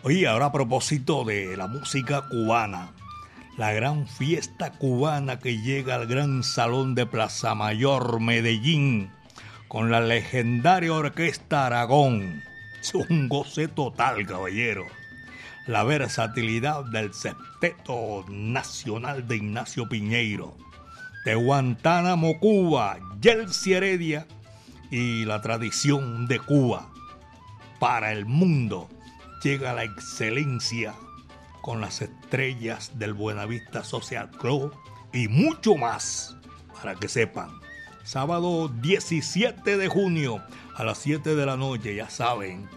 Oye, 0.01 0.27
ahora 0.27 0.47
a 0.47 0.51
propósito 0.51 1.23
de 1.23 1.55
la 1.55 1.67
música 1.67 2.23
cubana, 2.27 2.93
la 3.59 3.71
gran 3.73 4.07
fiesta 4.07 4.71
cubana 4.71 5.37
que 5.37 5.61
llega 5.61 5.93
al 5.93 6.07
gran 6.07 6.41
salón 6.41 6.95
de 6.95 7.05
Plaza 7.05 7.53
Mayor, 7.53 8.19
Medellín, 8.19 9.11
con 9.67 9.91
la 9.91 10.01
legendaria 10.01 10.93
Orquesta 10.93 11.67
Aragón. 11.67 12.41
Es 12.81 12.95
un 12.95 13.29
goce 13.29 13.67
total, 13.67 14.25
caballero 14.25 14.87
la 15.67 15.85
versatilidad 15.85 16.83
del 16.83 17.13
septeto 17.13 18.25
nacional 18.27 19.25
de 19.29 19.37
Ignacio 19.37 19.87
Piñeiro, 19.87 20.57
de 21.25 21.35
Guantánamo, 21.35 22.39
Cuba, 22.39 22.97
Yelsi 23.21 23.73
Heredia 23.73 24.27
y 24.91 25.25
la 25.25 25.41
tradición 25.41 26.27
de 26.27 26.39
Cuba. 26.39 26.89
Para 27.79 28.11
el 28.11 28.25
mundo 28.25 28.89
llega 29.41 29.73
la 29.73 29.83
excelencia 29.83 30.93
con 31.61 31.81
las 31.81 32.01
estrellas 32.01 32.97
del 32.99 33.13
Buenavista 33.13 33.83
Social 33.83 34.29
Club 34.31 34.73
y 35.13 35.27
mucho 35.27 35.75
más, 35.75 36.35
para 36.73 36.95
que 36.95 37.07
sepan. 37.07 37.51
Sábado 38.03 38.67
17 38.67 39.77
de 39.77 39.87
junio 39.87 40.43
a 40.75 40.83
las 40.83 40.97
7 40.97 41.35
de 41.35 41.45
la 41.45 41.55
noche, 41.55 41.95
ya 41.95 42.09
saben, 42.09 42.67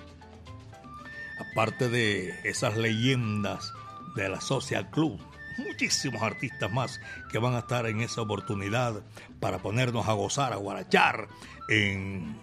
aparte 1.52 1.88
de 1.88 2.38
esas 2.44 2.76
leyendas 2.76 3.72
de 4.14 4.28
la 4.28 4.40
Social 4.40 4.88
Club, 4.90 5.20
muchísimos 5.58 6.22
artistas 6.22 6.70
más 6.70 7.00
que 7.30 7.38
van 7.38 7.54
a 7.54 7.60
estar 7.60 7.86
en 7.86 8.00
esa 8.00 8.22
oportunidad 8.22 9.02
para 9.40 9.58
ponernos 9.58 10.08
a 10.08 10.12
gozar, 10.12 10.52
a 10.52 10.56
guarachar 10.56 11.28
en 11.68 12.36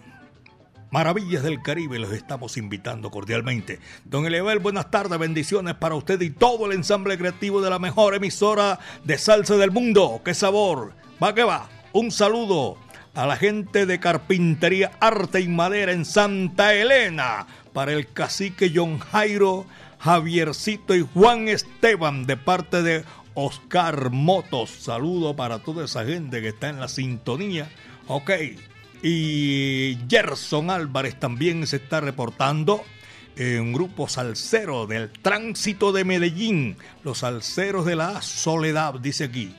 Maravillas 0.94 1.42
del 1.42 1.60
Caribe. 1.60 1.98
Los 1.98 2.12
estamos 2.12 2.56
invitando 2.56 3.10
cordialmente. 3.10 3.80
Don 4.04 4.26
Elevel, 4.26 4.60
buenas 4.60 4.92
tardes, 4.92 5.18
bendiciones 5.18 5.74
para 5.74 5.96
usted 5.96 6.20
y 6.20 6.30
todo 6.30 6.66
el 6.66 6.72
ensamble 6.72 7.18
creativo 7.18 7.60
de 7.60 7.68
la 7.68 7.80
mejor 7.80 8.14
emisora 8.14 8.78
de 9.02 9.18
salsa 9.18 9.56
del 9.56 9.72
mundo. 9.72 10.20
¡Qué 10.24 10.34
sabor! 10.34 10.92
Va 11.20 11.34
que 11.34 11.42
va. 11.42 11.68
Un 11.92 12.12
saludo 12.12 12.76
a 13.14 13.26
la 13.26 13.36
gente 13.36 13.86
de 13.86 13.98
Carpintería 13.98 14.92
Arte 15.00 15.40
y 15.40 15.48
Madera 15.48 15.90
en 15.90 16.04
Santa 16.04 16.74
Elena 16.74 17.46
para 17.74 17.92
el 17.92 18.10
cacique 18.10 18.72
John 18.74 18.98
Jairo, 19.00 19.66
Javiercito 19.98 20.94
y 20.94 21.02
Juan 21.02 21.48
Esteban 21.48 22.24
de 22.24 22.38
parte 22.38 22.82
de 22.82 23.04
Oscar 23.34 24.10
Motos. 24.10 24.70
Saludo 24.70 25.36
para 25.36 25.58
toda 25.58 25.84
esa 25.84 26.06
gente 26.06 26.40
que 26.40 26.48
está 26.48 26.70
en 26.70 26.80
la 26.80 26.88
sintonía. 26.88 27.68
Ok. 28.06 28.30
Y 29.02 29.98
Gerson 30.08 30.70
Álvarez 30.70 31.18
también 31.20 31.66
se 31.66 31.76
está 31.76 32.00
reportando. 32.00 32.82
En 33.36 33.72
grupo 33.72 34.08
salsero 34.08 34.86
del 34.86 35.10
tránsito 35.10 35.90
de 35.90 36.04
Medellín, 36.04 36.76
los 37.02 37.18
salseros 37.18 37.84
de 37.84 37.96
la 37.96 38.22
soledad, 38.22 38.94
dice 39.00 39.24
aquí 39.24 39.52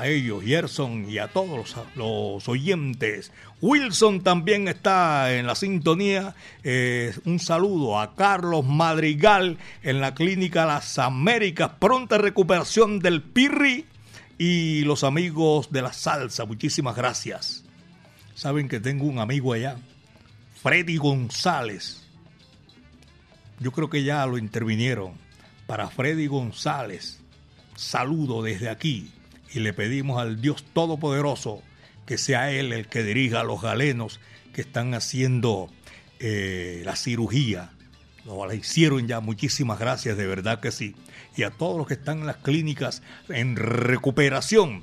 a 0.00 0.06
ellos, 0.06 0.42
Gerson, 0.42 1.08
y 1.08 1.18
a 1.18 1.28
todos 1.28 1.76
los, 1.94 2.48
oyentes. 2.48 3.32
Wilson 3.60 4.22
también 4.22 4.66
está 4.66 5.34
en 5.34 5.46
la 5.46 5.54
sintonía. 5.54 6.34
Eh, 6.64 7.14
un 7.26 7.38
saludo 7.38 8.00
a 8.00 8.14
Carlos 8.14 8.64
Madrigal 8.64 9.58
en 9.82 10.00
la 10.00 10.14
clínica 10.14 10.64
Las 10.64 10.98
Américas. 10.98 11.72
Pronta 11.78 12.16
recuperación 12.18 12.98
del 13.00 13.22
Pirri 13.22 13.84
y 14.38 14.82
los 14.84 15.04
amigos 15.04 15.70
de 15.70 15.82
la 15.82 15.92
salsa. 15.92 16.46
Muchísimas 16.46 16.96
gracias. 16.96 17.64
Saben 18.34 18.68
que 18.68 18.80
tengo 18.80 19.04
un 19.04 19.18
amigo 19.18 19.52
allá, 19.52 19.76
Freddy 20.62 20.96
González. 20.96 22.06
Yo 23.58 23.70
creo 23.72 23.90
que 23.90 24.02
ya 24.02 24.24
lo 24.24 24.38
intervinieron. 24.38 25.12
Para 25.66 25.88
Freddy 25.88 26.26
González, 26.26 27.20
saludo 27.76 28.42
desde 28.42 28.70
aquí 28.70 29.12
y 29.52 29.60
le 29.60 29.72
pedimos 29.72 30.20
al 30.20 30.40
Dios 30.40 30.64
Todopoderoso 30.72 31.62
que 32.06 32.18
sea 32.18 32.50
Él 32.50 32.72
el 32.72 32.88
que 32.88 33.02
dirija 33.02 33.40
a 33.40 33.44
los 33.44 33.62
galenos 33.62 34.20
que 34.52 34.60
están 34.60 34.94
haciendo 34.94 35.70
eh, 36.18 36.82
la 36.84 36.96
cirugía. 36.96 37.70
Lo 38.24 38.46
la 38.46 38.54
hicieron 38.54 39.06
ya, 39.06 39.20
muchísimas 39.20 39.78
gracias, 39.78 40.16
de 40.16 40.26
verdad 40.26 40.60
que 40.60 40.72
sí. 40.72 40.94
Y 41.36 41.44
a 41.44 41.50
todos 41.50 41.78
los 41.78 41.86
que 41.86 41.94
están 41.94 42.20
en 42.20 42.26
las 42.26 42.36
clínicas 42.36 43.02
en 43.28 43.56
recuperación, 43.56 44.82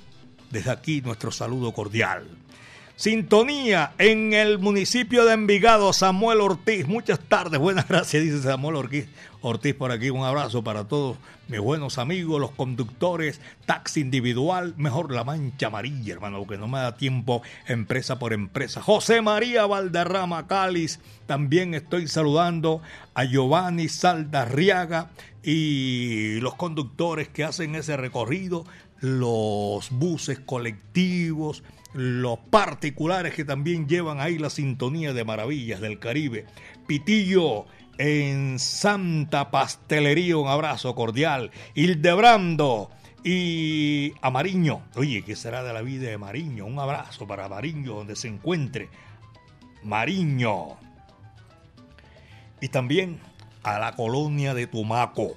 desde 0.52 0.72
aquí 0.72 1.02
nuestro 1.02 1.32
saludo 1.32 1.74
cordial. 1.74 2.28
Sintonía 2.96 3.94
en 4.00 4.34
el 4.34 4.58
municipio 4.58 5.24
de 5.26 5.34
Envigado, 5.34 5.94
Samuel 5.94 6.42
Ortiz. 6.42 6.88
Muchas 6.88 7.20
tardes, 7.20 7.60
buenas 7.60 7.88
gracias, 7.90 8.24
dice 8.24 8.42
Samuel 8.42 8.78
Ortiz. 8.78 9.08
Ortiz 9.48 9.74
por 9.74 9.92
aquí, 9.92 10.10
un 10.10 10.24
abrazo 10.24 10.64
para 10.64 10.88
todos 10.88 11.18
mis 11.48 11.60
buenos 11.60 11.98
amigos, 11.98 12.42
los 12.42 12.52
conductores, 12.52 13.40
taxi 13.66 14.02
individual, 14.02 14.74
mejor 14.78 15.14
la 15.14 15.24
mancha 15.24 15.68
amarilla, 15.68 16.14
hermano, 16.14 16.46
que 16.46 16.58
no 16.58 16.68
me 16.68 16.80
da 16.80 16.98
tiempo 16.98 17.42
empresa 17.68 18.20
por 18.20 18.34
empresa. 18.34 18.82
José 18.82 19.22
María 19.22 19.66
Valderrama 19.66 20.48
Cáliz, 20.48 21.00
también 21.26 21.74
estoy 21.74 22.08
saludando 22.08 22.82
a 23.14 23.24
Giovanni 23.24 23.88
Saldarriaga 23.88 25.12
y 25.42 26.40
los 26.42 26.56
conductores 26.56 27.30
que 27.30 27.46
hacen 27.46 27.76
ese 27.76 27.96
recorrido, 27.96 28.66
los 29.00 29.90
buses 29.92 30.40
colectivos, 30.40 31.64
los 31.94 32.38
particulares 32.38 33.34
que 33.34 33.46
también 33.46 33.88
llevan 33.88 34.20
ahí 34.20 34.38
la 34.38 34.50
sintonía 34.50 35.14
de 35.14 35.24
maravillas 35.24 35.80
del 35.80 36.00
Caribe. 36.00 36.46
Pitillo 36.86 37.66
en 37.98 38.60
Santa 38.60 39.52
Pastelería, 39.52 40.38
un 40.38 40.48
abrazo 40.48 40.96
cordial. 40.96 41.52
Hildebrando 41.74 42.90
y 43.24 44.14
a 44.22 44.30
Mariño. 44.30 44.82
Oye, 44.96 45.24
¿qué 45.24 45.36
será 45.36 45.64
de 45.64 45.74
la 45.74 45.82
vida 45.82 46.10
de 46.10 46.18
Mariño? 46.18 46.66
Un 46.66 46.80
abrazo 46.80 47.28
para 47.28 47.50
Mariño 47.50 47.96
donde 47.96 48.16
se 48.16 48.28
encuentre. 48.28 48.90
Mariño. 49.84 50.78
Y 52.62 52.70
también 52.70 53.20
a 53.64 53.80
la 53.80 53.96
colonia 53.96 54.54
de 54.54 54.68
Tumaco. 54.68 55.36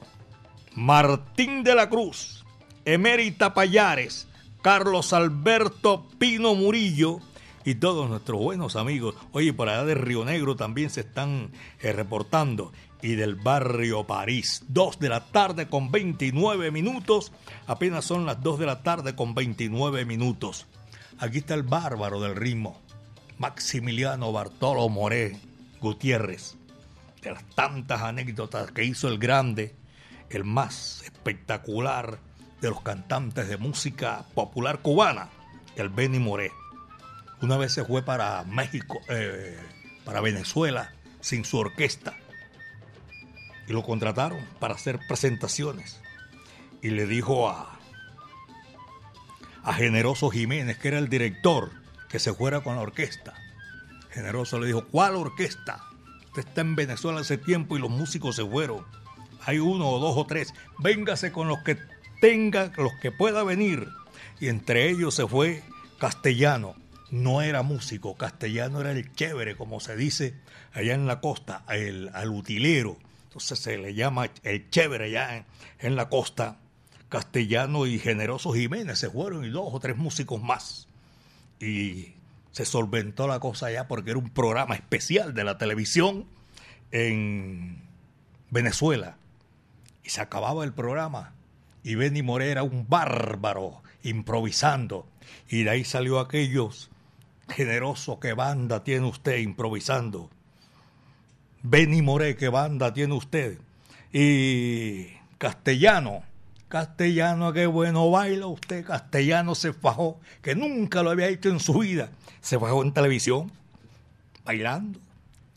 Martín 0.75 1.65
de 1.65 1.75
la 1.75 1.89
Cruz, 1.89 2.45
Emérita 2.85 3.55
Payares, 3.55 4.29
Carlos 4.63 5.13
Alberto 5.13 6.07
Pino 6.19 6.55
Murillo 6.55 7.21
y 7.65 7.75
todos 7.75 8.09
nuestros 8.09 8.41
buenos 8.41 8.77
amigos. 8.77 9.15
Oye, 9.33 9.53
por 9.53 9.69
allá 9.69 9.85
de 9.85 9.95
Río 9.95 10.25
Negro 10.25 10.57
también 10.57 10.91
se 10.91 11.01
están 11.01 11.51
eh, 11.81 11.93
reportando. 11.93 12.73
Y 13.03 13.15
del 13.15 13.35
barrio 13.35 14.07
París. 14.07 14.63
2 14.69 14.99
de 14.99 15.09
la 15.09 15.25
tarde 15.25 15.69
con 15.69 15.91
29 15.91 16.71
minutos. 16.71 17.33
Apenas 17.67 18.05
son 18.05 18.27
las 18.27 18.43
2 18.43 18.59
de 18.59 18.67
la 18.67 18.83
tarde 18.83 19.17
con 19.17 19.35
29 19.35 20.05
minutos. 20.05 20.67
Aquí 21.19 21.39
está 21.39 21.55
el 21.55 21.63
bárbaro 21.63 22.21
del 22.21 22.37
ritmo. 22.37 22.79
Maximiliano 23.39 24.33
Bartolo 24.33 24.89
Moré 24.91 25.39
Gutiérrez. 25.81 26.57
De 27.23 27.31
las 27.33 27.45
tantas 27.55 28.03
anécdotas 28.03 28.71
que 28.73 28.85
hizo 28.85 29.09
el 29.09 29.19
grande, 29.19 29.75
el 30.29 30.45
más 30.45 31.03
espectacular 31.05 32.19
de 32.61 32.69
los 32.69 32.83
cantantes 32.83 33.49
de 33.49 33.57
música 33.57 34.27
popular 34.35 34.81
cubana, 34.81 35.31
el 35.77 35.89
Benny 35.89 36.19
Moré. 36.19 36.53
Una 37.43 37.57
vez 37.57 37.73
se 37.73 37.85
fue 37.85 38.03
para 38.03 38.45
México, 38.45 39.01
eh, 39.09 39.59
para 40.05 40.21
Venezuela, 40.21 40.93
sin 41.21 41.45
su 41.45 41.59
orquesta. 41.59 42.15
Y 43.67 43.73
lo 43.73 43.83
contrataron 43.83 44.45
para 44.59 44.75
hacer 44.75 44.99
presentaciones. 45.09 46.01
Y 46.83 46.91
le 46.91 47.07
dijo 47.07 47.49
a, 47.49 47.79
a 49.63 49.75
Generoso 49.75 50.31
Jiménez, 50.31 50.79
que 50.79 50.89
era 50.89 50.99
el 50.99 51.09
director, 51.09 51.71
que 52.09 52.19
se 52.19 52.35
fuera 52.35 52.61
con 52.61 52.77
la 52.77 52.83
orquesta. 52.83 53.35
Generoso 54.11 54.59
le 54.59 54.67
dijo, 54.67 54.87
¿cuál 54.89 55.15
orquesta? 55.17 55.85
Usted 56.27 56.47
está 56.47 56.61
en 56.61 56.77
Venezuela 56.77 57.21
hace 57.21 57.39
tiempo 57.39 57.77
y 57.77 57.81
los 57.81 57.91
músicos 57.91 58.37
se 58.37 58.45
fueron. 58.45 58.85
Hay 59.45 59.59
uno 59.59 59.89
o 59.89 59.99
dos 59.99 60.17
o 60.17 60.27
tres. 60.27 60.53
Véngase 60.79 61.33
con 61.33 61.49
los 61.49 61.61
que 61.61 61.79
tenga, 62.21 62.73
los 62.77 62.93
que 63.01 63.11
pueda 63.13 63.45
venir. 63.45 63.89
Y 64.41 64.49
entre 64.49 64.91
ellos 64.91 65.15
se 65.15 65.27
fue 65.27 65.63
Castellano. 65.99 66.75
No 67.11 67.43
era 67.43 67.63
músico, 67.63 68.17
Castellano 68.17 68.81
era 68.81 68.93
el 68.93 69.13
chévere, 69.13 69.57
como 69.57 69.81
se 69.81 69.97
dice 69.97 70.35
allá 70.73 70.95
en 70.95 71.07
la 71.07 71.21
costa, 71.21 71.65
el, 71.69 72.11
al 72.15 72.31
utilero. 72.31 72.97
Entonces 73.25 73.59
se 73.59 73.79
le 73.79 73.95
llama 73.95 74.31
el 74.43 74.71
chévere 74.71 75.05
allá 75.07 75.45
en, 75.79 75.97
la 75.97 76.09
costa. 76.09 76.57
Castellano 77.09 77.87
y 77.87 77.99
Generoso 77.99 78.53
Jiménez 78.53 78.99
se 78.99 79.11
fueron 79.11 79.45
y 79.45 79.51
dos 79.51 79.73
o 79.73 79.81
tres 79.81 79.97
músicos 79.97 80.41
más. 80.43 80.87
Y 81.61 82.15
se 82.53 82.65
solventó 82.65 83.27
la 83.27 83.41
cosa 83.41 83.67
allá 83.67 83.89
porque 83.89 84.11
era 84.11 84.19
un 84.19 84.31
programa 84.31 84.77
especial 84.77 85.35
de 85.35 85.45
la 85.45 85.59
televisión 85.59 86.27
en 86.93 87.83
Venezuela. 88.51 89.17
Y 90.05 90.11
se 90.11 90.21
acababa 90.21 90.65
el 90.65 90.73
programa 90.73 91.35
Y 91.83 91.95
Benny 91.95 92.23
Moré 92.23 92.51
era 92.51 92.63
un 92.63 92.89
bárbaro 92.89 93.83
improvisando. 94.03 95.07
Y 95.49 95.65
de 95.65 95.71
ahí 95.71 95.85
salió 95.85 96.21
aquellos 96.21 96.91
generoso, 97.51 98.21
¿qué 98.21 98.33
banda 98.33 98.83
tiene 98.85 99.07
usted 99.07 99.39
improvisando? 99.39 100.31
Benny 101.63 102.03
Moré, 102.03 102.37
¿qué 102.37 102.49
banda 102.49 102.93
tiene 102.93 103.15
usted? 103.15 103.59
Y 104.13 105.09
Castellano, 105.39 106.23
Castellano, 106.69 107.53
qué 107.53 107.67
bueno 107.67 108.11
baila 108.11 108.47
usted. 108.47 108.85
Castellano 108.85 109.55
se 109.55 109.73
fajó, 109.73 110.21
que 110.43 110.55
nunca 110.55 111.03
lo 111.03 111.11
había 111.11 111.29
hecho 111.29 111.51
en 111.51 111.61
su 111.61 111.79
vida. 111.81 112.13
Se 112.41 112.59
fajó 112.59 112.83
en 112.83 112.93
televisión, 112.93 113.53
bailando, 114.45 114.99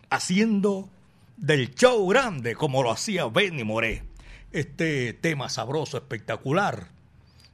haciendo 0.09 0.89
del 1.37 1.73
show 1.73 2.07
grande 2.07 2.55
como 2.55 2.83
lo 2.83 2.91
hacía 2.91 3.27
Benny 3.27 3.63
Moré. 3.63 4.03
Este 4.51 5.13
tema 5.13 5.49
sabroso, 5.49 5.97
espectacular, 5.97 6.87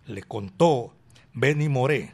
le 0.05 0.23
contó 0.23 0.93
Benny 1.33 1.69
Moré 1.69 2.13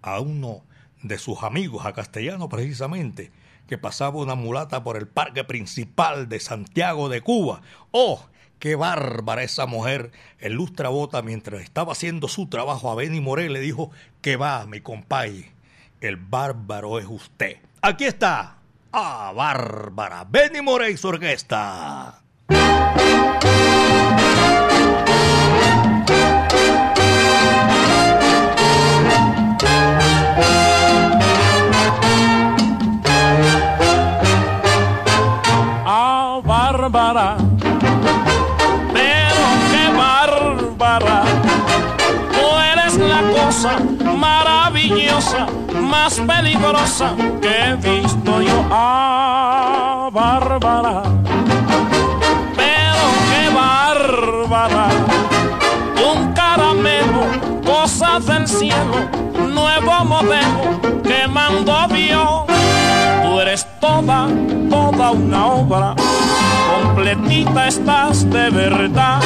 a 0.00 0.20
uno 0.20 0.62
de 1.02 1.18
sus 1.18 1.42
amigos, 1.42 1.86
a 1.86 1.92
Castellano 1.92 2.48
precisamente, 2.48 3.30
que 3.66 3.78
pasaba 3.78 4.18
una 4.18 4.34
mulata 4.34 4.82
por 4.82 4.96
el 4.96 5.06
parque 5.06 5.44
principal 5.44 6.28
de 6.28 6.40
Santiago 6.40 7.08
de 7.08 7.20
Cuba. 7.20 7.62
¡Oh! 7.90 8.24
¡Qué 8.58 8.74
bárbara 8.74 9.44
esa 9.44 9.66
mujer! 9.66 10.10
El 10.40 10.54
lustra 10.54 10.88
bota 10.88 11.22
mientras 11.22 11.62
estaba 11.62 11.92
haciendo 11.92 12.26
su 12.26 12.48
trabajo 12.48 12.90
a 12.90 12.96
Benny 12.96 13.20
Moré 13.20 13.48
le 13.48 13.60
dijo 13.60 13.90
que 14.20 14.36
va, 14.36 14.66
mi 14.66 14.80
compay. 14.80 15.52
El 16.00 16.16
bárbaro 16.16 16.98
es 16.98 17.06
usted. 17.06 17.58
Aquí 17.82 18.04
está. 18.04 18.58
¡Ah, 18.92 19.32
bárbara! 19.34 20.24
Benny 20.28 20.62
Moré 20.62 20.90
y 20.90 20.96
su 20.96 21.08
orquesta. 21.08 22.22
Bárbara, 36.88 37.36
pero 38.94 39.44
qué 39.70 39.96
bárbara. 39.96 41.22
Tú 42.32 42.46
eres 42.72 42.96
la 42.96 43.20
cosa 43.36 43.78
maravillosa, 44.16 45.46
más 45.82 46.18
peligrosa 46.20 47.14
que 47.42 47.48
he 47.48 47.74
visto 47.76 48.40
yo. 48.40 48.64
Ah, 48.70 50.08
bárbara, 50.12 51.02
pero 52.56 53.04
qué 53.28 53.54
bárbara. 53.54 54.88
Un 56.10 56.32
caramelo, 56.32 57.26
cosa 57.66 58.18
del 58.20 58.48
cielo, 58.48 59.10
nuevo 59.52 60.04
modelo 60.06 61.02
que 61.02 61.28
mandó 61.28 61.86
Dios. 61.88 62.37
Eres 63.58 63.80
toda, 63.80 64.28
toda 64.70 65.10
una 65.10 65.46
obra 65.46 65.94
completita 66.70 67.66
estás 67.66 68.30
de 68.30 68.50
verdad. 68.50 69.20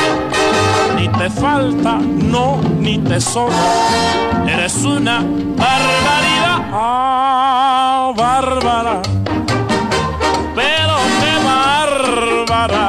Ni 0.97 1.07
te 1.09 1.29
falta, 1.29 1.99
no, 1.99 2.59
ni 2.79 2.97
te 2.97 3.21
sobra. 3.21 3.55
Eres 4.47 4.85
una 4.85 5.18
barbaridad, 5.21 6.61
ah, 6.73 8.12
bárbara. 8.16 9.03
Pero 10.55 10.97
qué 11.21 11.35
bárbara. 11.45 12.88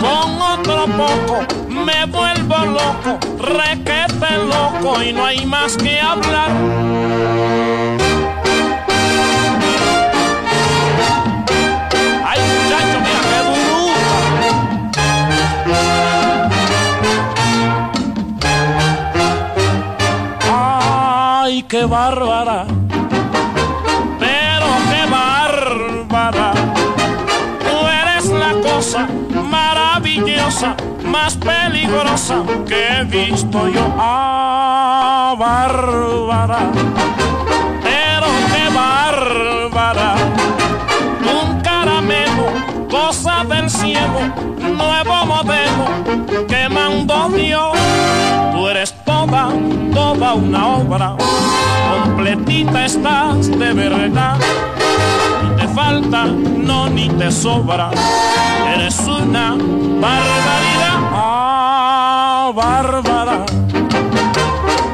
Con 0.00 0.42
otro 0.42 0.86
poco 0.96 1.46
me 1.68 2.06
vuelvo 2.06 2.56
loco, 2.56 3.18
requete 3.38 4.36
loco 4.48 5.00
y 5.00 5.12
no 5.12 5.26
hay 5.26 5.46
más 5.46 5.76
que 5.76 6.00
hablar. 6.00 6.50
Qué 21.74 21.86
bárbara, 21.86 22.66
pero 24.20 24.66
qué 24.90 25.10
bárbara. 25.10 26.52
Tú 27.64 27.76
eres 27.88 28.26
la 28.26 28.52
cosa 28.62 29.08
maravillosa, 29.50 30.76
más 31.04 31.36
peligrosa 31.36 32.44
que 32.68 32.80
he 32.86 33.04
visto 33.04 33.66
yo. 33.66 33.92
Ah, 33.98 35.34
bárbara, 35.36 36.60
pero 37.82 38.28
qué 38.52 38.64
bárbara. 38.72 40.14
Un 41.40 41.60
caramelo, 41.60 42.52
cosa 42.88 43.42
del 43.48 43.68
cielo, 43.68 44.20
nuevo 44.60 45.26
modelo 45.26 46.46
que 46.46 46.68
mandó 46.68 47.30
Dios. 47.30 47.76
Tú 48.52 48.68
eres 48.68 48.92
toda, 49.92 50.34
una 50.34 50.76
obra 50.76 51.16
completita 51.90 52.84
estás 52.84 53.50
de 53.50 53.72
verdad. 53.72 54.36
Ni 55.42 55.56
te 55.56 55.68
falta, 55.68 56.26
no 56.26 56.88
ni 56.88 57.08
te 57.08 57.30
sobra. 57.30 57.90
Eres 58.74 58.98
una 59.00 59.56
barbaridad, 60.00 60.98
ah, 61.12 62.52
bárbara. 62.54 63.44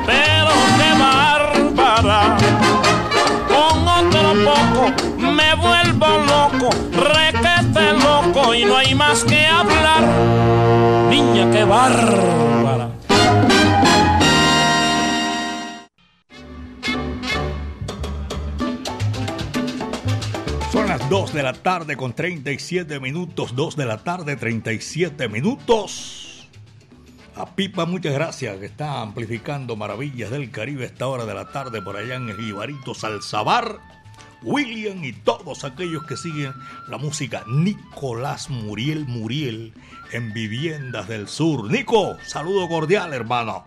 Pero 0.06 0.52
qué 0.78 0.90
bárbara. 1.04 2.36
Con 3.52 3.88
otro 3.88 4.30
poco 4.46 4.82
me 5.18 5.54
vuelvo 5.54 6.06
loco, 6.32 6.70
requete 6.92 7.92
loco 7.92 8.54
y 8.54 8.64
no 8.64 8.76
hay 8.76 8.94
más 8.94 9.22
que 9.24 9.46
hablar. 9.46 10.02
Niña, 11.10 11.50
qué 11.50 11.64
bárbara. 11.64 12.99
2 21.20 21.34
de 21.34 21.42
la 21.42 21.52
tarde 21.52 21.98
con 21.98 22.14
37 22.14 22.98
minutos, 22.98 23.54
2 23.54 23.76
de 23.76 23.84
la 23.84 23.98
tarde 23.98 24.36
37 24.36 25.28
minutos. 25.28 26.48
A 27.36 27.54
Pipa, 27.54 27.84
muchas 27.84 28.14
gracias, 28.14 28.56
que 28.56 28.64
está 28.64 29.02
amplificando 29.02 29.76
Maravillas 29.76 30.30
del 30.30 30.50
Caribe 30.50 30.86
esta 30.86 31.08
hora 31.08 31.26
de 31.26 31.34
la 31.34 31.52
tarde 31.52 31.82
por 31.82 31.98
allá 31.98 32.14
en 32.14 32.30
el 32.30 32.40
Ibarito 32.40 32.94
Salzabar. 32.94 33.80
William 34.42 35.04
y 35.04 35.12
todos 35.12 35.64
aquellos 35.64 36.04
que 36.06 36.16
siguen 36.16 36.54
la 36.88 36.96
música. 36.96 37.44
Nicolás 37.46 38.48
Muriel 38.48 39.04
Muriel 39.04 39.74
en 40.12 40.32
Viviendas 40.32 41.06
del 41.06 41.28
Sur. 41.28 41.70
Nico, 41.70 42.16
saludo 42.24 42.66
cordial, 42.66 43.12
hermano. 43.12 43.66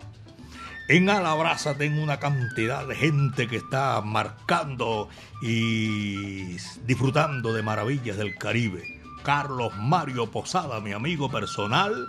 En 0.86 1.08
Alabraza 1.08 1.78
tengo 1.78 2.02
una 2.02 2.18
cantidad 2.20 2.86
de 2.86 2.94
gente 2.94 3.48
que 3.48 3.56
está 3.56 4.02
marcando 4.02 5.08
y 5.40 6.58
disfrutando 6.84 7.54
de 7.54 7.62
maravillas 7.62 8.18
del 8.18 8.36
Caribe. 8.36 9.00
Carlos 9.22 9.72
Mario 9.78 10.30
Posada, 10.30 10.80
mi 10.80 10.92
amigo 10.92 11.30
personal. 11.30 12.06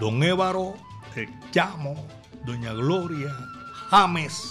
Don 0.00 0.20
Évaro, 0.24 0.74
el 1.14 1.28
Chamo, 1.52 2.08
Doña 2.44 2.72
Gloria, 2.72 3.32
James, 3.90 4.42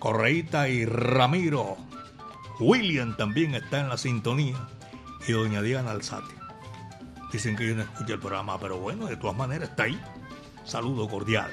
Correita 0.00 0.68
y 0.68 0.84
Ramiro. 0.86 1.76
William 2.58 3.16
también 3.16 3.54
está 3.54 3.78
en 3.78 3.88
la 3.88 3.96
sintonía. 3.96 4.56
Y 5.28 5.32
Doña 5.32 5.62
Diana 5.62 5.92
Alzate. 5.92 6.34
Dicen 7.32 7.54
que 7.54 7.68
yo 7.68 7.76
no 7.76 7.82
escucho 7.82 8.14
el 8.14 8.20
programa, 8.20 8.58
pero 8.58 8.78
bueno, 8.78 9.06
de 9.06 9.16
todas 9.16 9.36
maneras 9.36 9.68
está 9.68 9.84
ahí. 9.84 10.00
Saludo 10.64 11.08
cordial. 11.08 11.52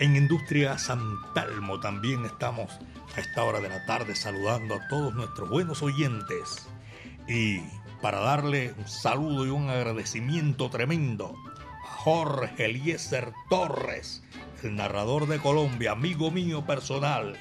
En 0.00 0.16
Industria 0.16 0.78
Santalmo 0.78 1.78
también 1.78 2.24
estamos 2.24 2.72
a 3.14 3.20
esta 3.20 3.44
hora 3.44 3.60
de 3.60 3.68
la 3.68 3.84
tarde 3.84 4.16
saludando 4.16 4.76
a 4.76 4.88
todos 4.88 5.14
nuestros 5.14 5.50
buenos 5.50 5.82
oyentes. 5.82 6.66
Y 7.28 7.60
para 8.00 8.20
darle 8.20 8.72
un 8.78 8.88
saludo 8.88 9.44
y 9.44 9.50
un 9.50 9.68
agradecimiento 9.68 10.70
tremendo 10.70 11.36
a 11.84 11.86
Jorge 11.86 12.64
Eliezer 12.64 13.34
Torres, 13.50 14.22
el 14.62 14.74
narrador 14.74 15.28
de 15.28 15.38
Colombia, 15.38 15.92
amigo 15.92 16.30
mío 16.30 16.64
personal. 16.64 17.36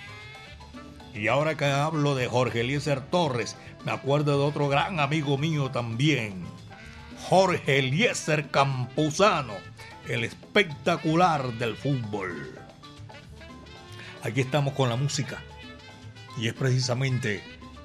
Y 1.14 1.30
ahora 1.30 1.56
que 1.56 1.64
hablo 1.64 2.14
de 2.14 2.28
Jorge 2.28 2.60
Eliezer 2.60 3.00
Torres, 3.00 3.56
me 3.86 3.94
acuerdo 3.94 4.38
de 4.38 4.44
otro 4.44 4.68
gran 4.68 5.00
amigo 5.00 5.38
mío 5.38 5.72
también, 5.72 6.44
Jorge 7.30 7.80
Eliezer 7.80 8.50
Campuzano 8.52 9.69
el 10.10 10.24
espectacular 10.24 11.54
del 11.54 11.76
fútbol. 11.76 12.58
Aquí 14.24 14.42
estamos 14.42 14.74
con 14.74 14.90
la 14.90 14.96
música 14.96 15.42
y 16.36 16.48
es 16.48 16.54
precisamente 16.56 17.44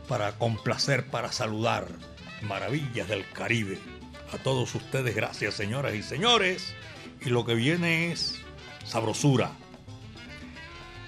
para 0.08 0.32
complacer, 0.32 1.06
para 1.06 1.30
saludar 1.32 1.87
maravillas 2.40 3.08
del 3.08 3.28
Caribe. 3.30 3.78
A 4.32 4.38
todos 4.38 4.74
ustedes, 4.74 5.14
gracias 5.14 5.54
señoras 5.54 5.94
y 5.94 6.02
señores. 6.02 6.74
Y 7.20 7.28
lo 7.28 7.44
que 7.44 7.54
viene 7.54 8.10
es 8.10 8.40
sabrosura. 8.87 9.52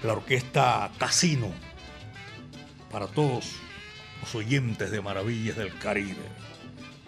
La 0.03 0.13
orquesta 0.13 0.91
Casino. 0.99 1.51
Para 2.91 3.07
todos 3.07 3.55
los 4.21 4.35
oyentes 4.35 4.91
de 4.91 5.01
Maravillas 5.01 5.57
del 5.57 5.75
Caribe. 5.79 6.15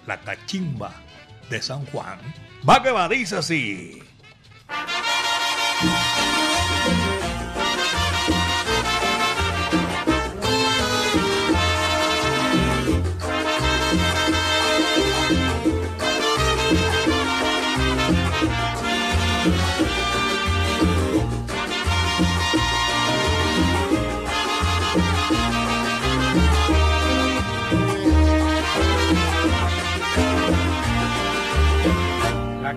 La 0.07 0.19
cachimba 0.21 0.93
de 1.49 1.61
San 1.61 1.85
Juan. 1.85 2.19
Va 2.67 2.81
que 2.83 2.91
va, 2.91 3.07
dice 3.07 3.37
así. 3.37 4.01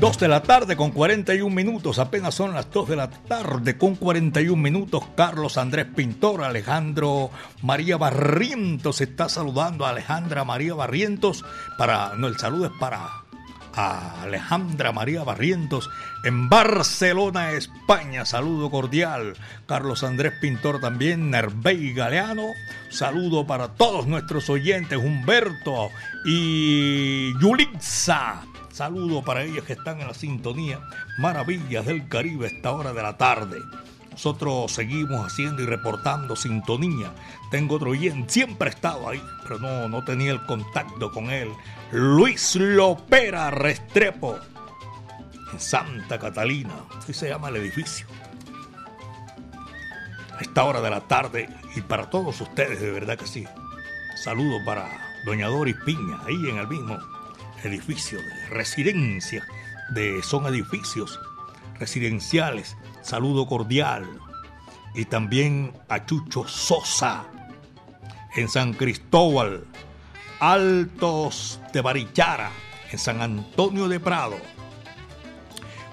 2 0.00 0.18
de 0.18 0.28
la 0.28 0.42
tarde 0.42 0.76
con 0.76 0.90
41 0.90 1.54
minutos, 1.54 1.98
apenas 1.98 2.34
son 2.34 2.52
las 2.52 2.70
2 2.70 2.90
de 2.90 2.96
la 2.96 3.08
tarde 3.08 3.78
con 3.78 3.94
41 3.94 4.60
minutos. 4.60 5.02
Carlos 5.16 5.56
Andrés 5.56 5.86
Pintor, 5.86 6.44
Alejandro 6.44 7.30
María 7.62 7.96
Barrientos 7.96 9.00
está 9.00 9.30
saludando 9.30 9.86
a 9.86 9.90
Alejandra 9.90 10.44
María 10.44 10.74
Barrientos 10.74 11.46
para 11.78 12.14
no 12.14 12.26
el 12.26 12.36
saludo 12.36 12.66
es 12.66 12.72
para 12.78 13.08
Alejandra 13.72 14.92
María 14.92 15.24
Barrientos 15.24 15.88
en 16.24 16.50
Barcelona, 16.50 17.52
España. 17.52 18.26
Saludo 18.26 18.70
cordial. 18.70 19.34
Carlos 19.66 20.04
Andrés 20.04 20.34
Pintor 20.42 20.78
también, 20.78 21.30
Nervey 21.30 21.94
Galeano. 21.94 22.48
Saludo 22.90 23.46
para 23.46 23.68
todos 23.68 24.06
nuestros 24.06 24.50
oyentes, 24.50 24.98
Humberto 24.98 25.88
y 26.26 27.32
Yulitza. 27.40 28.42
Saludo 28.76 29.22
para 29.22 29.42
ellos 29.42 29.64
que 29.64 29.72
están 29.72 30.02
en 30.02 30.06
la 30.06 30.12
sintonía. 30.12 30.80
Maravillas 31.16 31.86
del 31.86 32.08
Caribe 32.08 32.44
a 32.44 32.50
esta 32.50 32.72
hora 32.72 32.92
de 32.92 33.02
la 33.02 33.16
tarde. 33.16 33.62
Nosotros 34.10 34.70
seguimos 34.70 35.24
haciendo 35.24 35.62
y 35.62 35.64
reportando 35.64 36.36
sintonía. 36.36 37.10
Tengo 37.50 37.76
otro 37.76 37.92
oyente, 37.92 38.30
siempre 38.30 38.68
he 38.68 38.74
estado 38.74 39.08
ahí, 39.08 39.22
pero 39.42 39.58
no, 39.58 39.88
no 39.88 40.04
tenía 40.04 40.30
el 40.30 40.44
contacto 40.44 41.10
con 41.10 41.30
él. 41.30 41.48
Luis 41.90 42.54
Lopera 42.56 43.50
Restrepo, 43.50 44.36
en 45.54 45.58
Santa 45.58 46.18
Catalina. 46.18 46.74
Así 46.98 47.14
se 47.14 47.30
llama 47.30 47.48
el 47.48 47.56
edificio. 47.56 48.06
A 50.38 50.42
esta 50.42 50.64
hora 50.64 50.82
de 50.82 50.90
la 50.90 51.00
tarde 51.00 51.48
y 51.74 51.80
para 51.80 52.10
todos 52.10 52.38
ustedes, 52.42 52.78
de 52.82 52.90
verdad 52.90 53.16
que 53.16 53.26
sí. 53.26 53.46
Saludo 54.22 54.62
para 54.66 54.86
Doña 55.24 55.46
Doris 55.46 55.76
Piña, 55.86 56.18
ahí 56.26 56.50
en 56.50 56.58
el 56.58 56.68
mismo 56.68 57.15
edificio 57.64 58.18
de 58.18 58.48
residencia. 58.50 59.46
De, 59.94 60.22
son 60.22 60.46
edificios 60.46 61.20
residenciales. 61.78 62.76
Saludo 63.02 63.46
cordial. 63.46 64.06
Y 64.94 65.04
también 65.04 65.72
a 65.88 66.06
Chucho 66.06 66.46
Sosa 66.48 67.26
en 68.36 68.48
San 68.48 68.74
Cristóbal, 68.74 69.64
Altos 70.40 71.58
de 71.72 71.80
Barichara, 71.80 72.50
en 72.90 72.98
San 72.98 73.22
Antonio 73.22 73.88
de 73.88 73.98
Prado. 73.98 74.36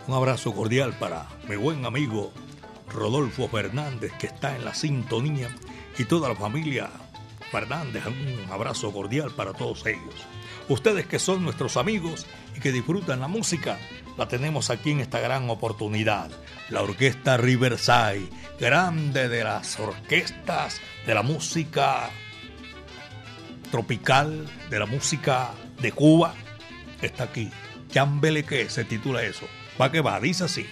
Un 0.08 0.14
abrazo 0.14 0.54
cordial 0.54 0.94
para 1.00 1.26
mi 1.48 1.56
buen 1.56 1.86
amigo 1.86 2.34
Rodolfo 2.90 3.48
Fernández, 3.48 4.12
que 4.20 4.28
está 4.28 4.56
en 4.56 4.66
la 4.66 4.74
sintonía, 4.74 5.50
y 5.98 6.04
toda 6.04 6.28
la 6.30 6.36
familia 6.36 6.90
Fernández. 7.50 8.06
Un 8.06 8.52
abrazo 8.52 8.92
cordial 8.92 9.32
para 9.32 9.54
todos 9.54 9.86
ellos. 9.86 10.28
Ustedes 10.70 11.06
que 11.06 11.20
son 11.20 11.44
nuestros 11.44 11.78
amigos 11.78 12.26
y 12.56 12.60
que 12.60 12.72
disfrutan 12.72 13.20
la 13.20 13.28
música, 13.28 13.78
la 14.18 14.28
tenemos 14.28 14.70
aquí 14.70 14.92
en 14.92 15.02
esta 15.02 15.20
gran 15.20 15.50
oportunidad. 15.50 16.32
La 16.70 16.82
Orquesta 16.82 17.38
Riverside, 17.38 18.30
grande 18.60 19.28
de 19.28 19.44
las 19.44 19.80
orquestas 19.80 20.80
de 21.06 21.14
la 21.14 21.22
música 21.22 22.10
tropical, 23.72 24.48
de 24.70 24.80
la 24.80 24.86
música 24.86 25.52
de 25.82 25.92
Cuba, 25.92 26.34
está 27.02 27.26
aquí. 27.26 27.50
Chambele 27.90 28.44
que 28.44 28.70
se 28.70 28.86
titula 28.86 29.24
eso. 29.24 29.48
Va 29.80 29.92
que 29.92 30.02
va, 30.02 30.20
dice 30.20 30.46
así. 30.46 30.66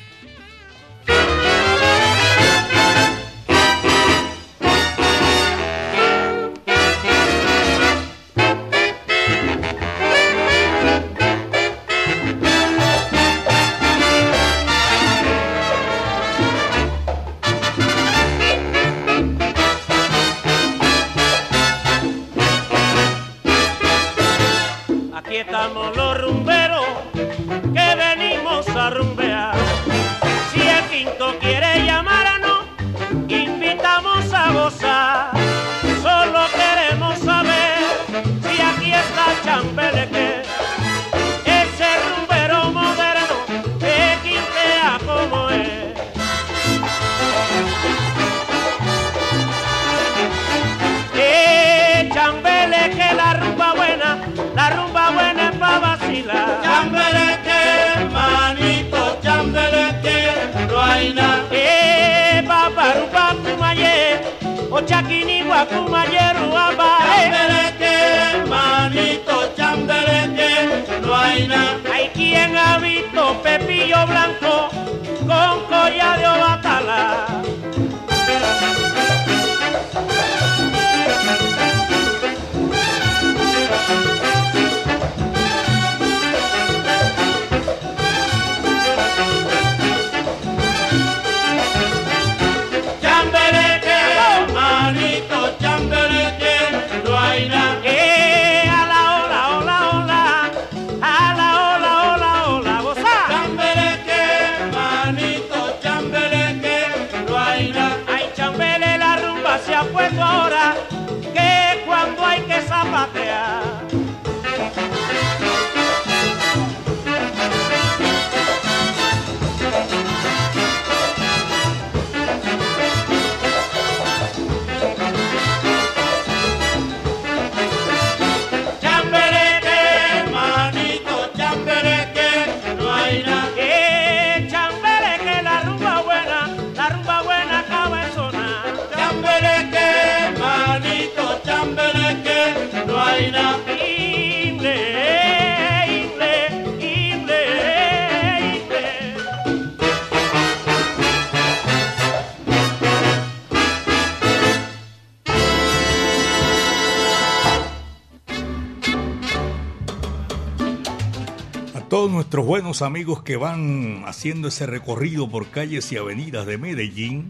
Amigos 162.79 163.21
que 163.21 163.35
van 163.35 164.03
haciendo 164.05 164.47
ese 164.47 164.65
recorrido 164.65 165.29
por 165.29 165.49
calles 165.49 165.91
y 165.91 165.97
avenidas 165.97 166.45
de 166.45 166.57
Medellín, 166.57 167.29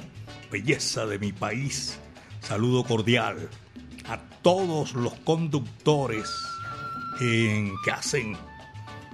belleza 0.52 1.08
de 1.08 1.18
mi 1.18 1.32
país, 1.32 1.98
saludo 2.42 2.84
cordial. 2.84 3.50
A 4.08 4.20
todos 4.44 4.94
los 4.94 5.16
conductores 5.22 6.30
que 7.18 7.92
hacen 7.92 8.38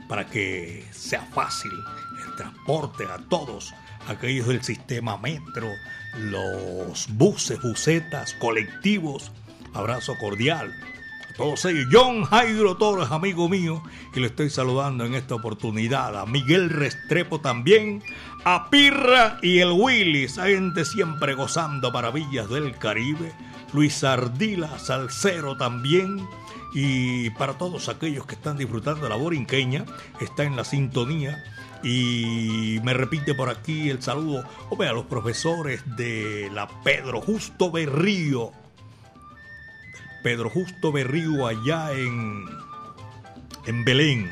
para 0.10 0.26
que 0.28 0.86
sea 0.92 1.22
fácil 1.34 1.72
el 2.26 2.36
transporte 2.36 3.06
a 3.06 3.20
todos 3.30 3.74
aquellos 4.10 4.48
del 4.48 4.62
sistema 4.64 5.18
metro, 5.18 5.70
los 6.18 7.08
buses, 7.14 7.62
busetas, 7.62 8.34
colectivos. 8.34 9.32
Abrazo 9.74 10.18
cordial 10.18 10.74
ellos. 11.40 11.88
John 11.92 12.24
Jairo 12.24 12.78
Torres, 12.78 13.12
amigo 13.12 13.50
mío, 13.50 13.84
y 14.14 14.20
le 14.20 14.28
estoy 14.28 14.50
saludando 14.50 15.06
en 15.06 15.14
esta 15.14 15.36
oportunidad. 15.36 16.20
A 16.20 16.26
Miguel 16.26 16.70
Restrepo 16.70 17.40
también, 17.40 18.02
a 18.44 18.70
Pirra 18.70 19.38
y 19.42 19.60
el 19.60 19.72
Willy, 19.72 20.24
esa 20.24 20.48
gente 20.48 20.86
siempre 20.86 21.34
gozando 21.34 21.92
maravillas 21.92 22.50
del 22.50 22.78
Caribe. 22.78 23.34
Luis 23.74 24.04
Ardila, 24.04 24.80
Salcero 24.80 25.58
también. 25.58 26.28
Y 26.74 27.30
para 27.32 27.58
todos 27.58 27.90
aquellos 27.90 28.26
que 28.26 28.36
están 28.36 28.58
disfrutando 28.58 29.04
de 29.04 29.10
la 29.10 29.16
borinqueña, 29.16 29.86
está 30.20 30.44
en 30.44 30.56
la 30.56 30.64
sintonía. 30.64 31.44
Y 31.84 32.80
me 32.84 32.94
repite 32.94 33.36
por 33.36 33.50
aquí 33.50 33.90
el 33.90 34.02
saludo 34.02 34.44
hombre, 34.70 34.88
a 34.88 34.94
los 34.94 35.06
profesores 35.06 35.84
de 35.96 36.50
la 36.54 36.68
Pedro 36.84 37.22
Justo 37.22 37.72
Berrío. 37.72 38.52
Pedro 40.24 40.50
Justo 40.50 40.92
Berrío 40.92 41.48
allá 41.48 41.92
en, 41.94 42.46
en 43.66 43.86
Belén. 43.86 44.32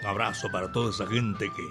Un 0.00 0.06
abrazo 0.06 0.50
para 0.50 0.72
toda 0.72 0.90
esa 0.90 1.06
gente 1.06 1.50
que 1.54 1.62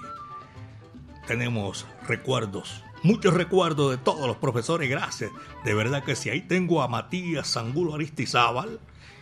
tenemos 1.27 1.85
recuerdos, 2.07 2.83
muchos 3.03 3.33
recuerdos 3.33 3.91
de 3.91 3.97
todos 3.97 4.27
los 4.27 4.37
profesores, 4.37 4.89
gracias. 4.89 5.31
De 5.63 5.73
verdad 5.73 6.03
que 6.03 6.15
sí, 6.15 6.29
ahí 6.29 6.41
tengo 6.41 6.81
a 6.81 6.87
Matías 6.87 7.55
Angulo 7.57 7.95
Aristizábal, 7.95 8.79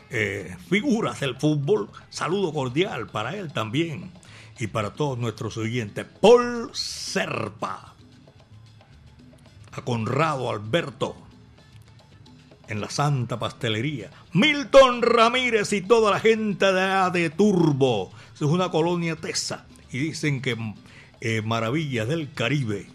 eh, 0.09 0.55
figuras 0.69 1.19
del 1.19 1.35
fútbol, 1.35 1.89
saludo 2.09 2.53
cordial 2.53 3.07
para 3.07 3.35
él 3.35 3.53
también 3.53 4.11
y 4.59 4.67
para 4.67 4.93
todos 4.93 5.17
nuestros 5.17 5.57
oyentes. 5.57 6.05
Paul 6.19 6.71
Serpa, 6.73 7.93
a 9.71 9.81
Conrado 9.83 10.49
Alberto, 10.49 11.15
en 12.69 12.79
la 12.79 12.89
Santa 12.89 13.37
Pastelería. 13.37 14.09
Milton 14.33 15.01
Ramírez 15.01 15.73
y 15.73 15.81
toda 15.81 16.11
la 16.11 16.19
gente 16.19 16.71
de, 16.71 17.09
de 17.11 17.29
Turbo. 17.29 18.11
Es 18.35 18.41
una 18.41 18.69
colonia 18.69 19.15
tesa. 19.15 19.65
Y 19.91 19.97
dicen 19.99 20.41
que 20.41 20.55
eh, 21.19 21.41
Maravillas 21.41 22.07
del 22.07 22.31
Caribe 22.31 22.87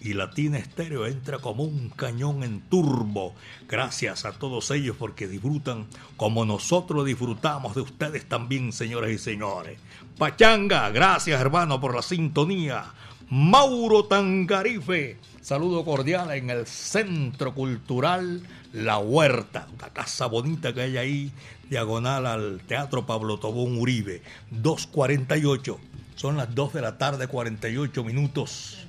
y 0.00 0.14
Latina 0.14 0.58
Estéreo 0.58 1.06
entra 1.06 1.38
como 1.38 1.62
un 1.62 1.90
cañón 1.90 2.42
en 2.42 2.60
turbo. 2.62 3.34
Gracias 3.68 4.24
a 4.24 4.32
todos 4.32 4.70
ellos 4.72 4.96
porque 4.98 5.28
disfrutan 5.28 5.86
como 6.16 6.44
nosotros 6.44 7.06
disfrutamos 7.06 7.74
de 7.74 7.82
ustedes 7.82 8.28
también, 8.28 8.72
señoras 8.72 9.10
y 9.10 9.18
señores. 9.18 9.78
Pachanga, 10.18 10.90
gracias 10.90 11.40
hermano 11.40 11.80
por 11.80 11.94
la 11.94 12.02
sintonía. 12.02 12.84
Mauro 13.34 14.04
Tangarife, 14.04 15.16
saludo 15.40 15.86
cordial 15.86 16.32
en 16.32 16.50
el 16.50 16.66
Centro 16.66 17.54
Cultural 17.54 18.42
La 18.74 18.98
Huerta, 18.98 19.68
una 19.72 19.88
casa 19.88 20.26
bonita 20.26 20.74
que 20.74 20.82
hay 20.82 20.98
ahí, 20.98 21.32
diagonal 21.70 22.26
al 22.26 22.60
Teatro 22.60 23.06
Pablo 23.06 23.38
Tobón 23.38 23.78
Uribe, 23.78 24.20
248. 24.50 25.80
Son 26.14 26.36
las 26.36 26.54
2 26.54 26.74
de 26.74 26.82
la 26.82 26.98
tarde, 26.98 27.26
48 27.26 28.04
minutos. 28.04 28.86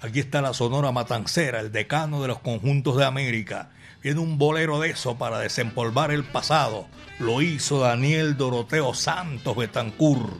Aquí 0.00 0.20
está 0.20 0.40
la 0.40 0.54
Sonora 0.54 0.90
Matancera, 0.90 1.60
el 1.60 1.70
decano 1.70 2.22
de 2.22 2.28
los 2.28 2.38
conjuntos 2.38 2.96
de 2.96 3.04
América. 3.04 3.68
Viene 4.02 4.20
un 4.20 4.38
bolero 4.38 4.80
de 4.80 4.92
eso 4.92 5.18
para 5.18 5.40
desempolvar 5.40 6.10
el 6.10 6.24
pasado. 6.24 6.86
Lo 7.18 7.42
hizo 7.42 7.80
Daniel 7.80 8.38
Doroteo 8.38 8.94
Santos 8.94 9.54
Betancur. 9.54 10.38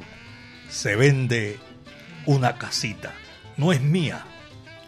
Se 0.70 0.96
vende 0.96 1.58
una 2.26 2.56
casita. 2.56 3.12
No 3.56 3.72
es 3.72 3.80
mía, 3.80 4.24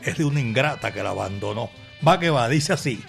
es 0.03 0.19
de 0.19 0.25
una 0.25 0.41
ingrata 0.41 0.93
que 0.93 1.03
la 1.03 1.11
abandonó. 1.11 1.71
Va 2.07 2.19
que 2.19 2.31
va, 2.31 2.49
dice 2.49 2.73
así. 2.73 3.03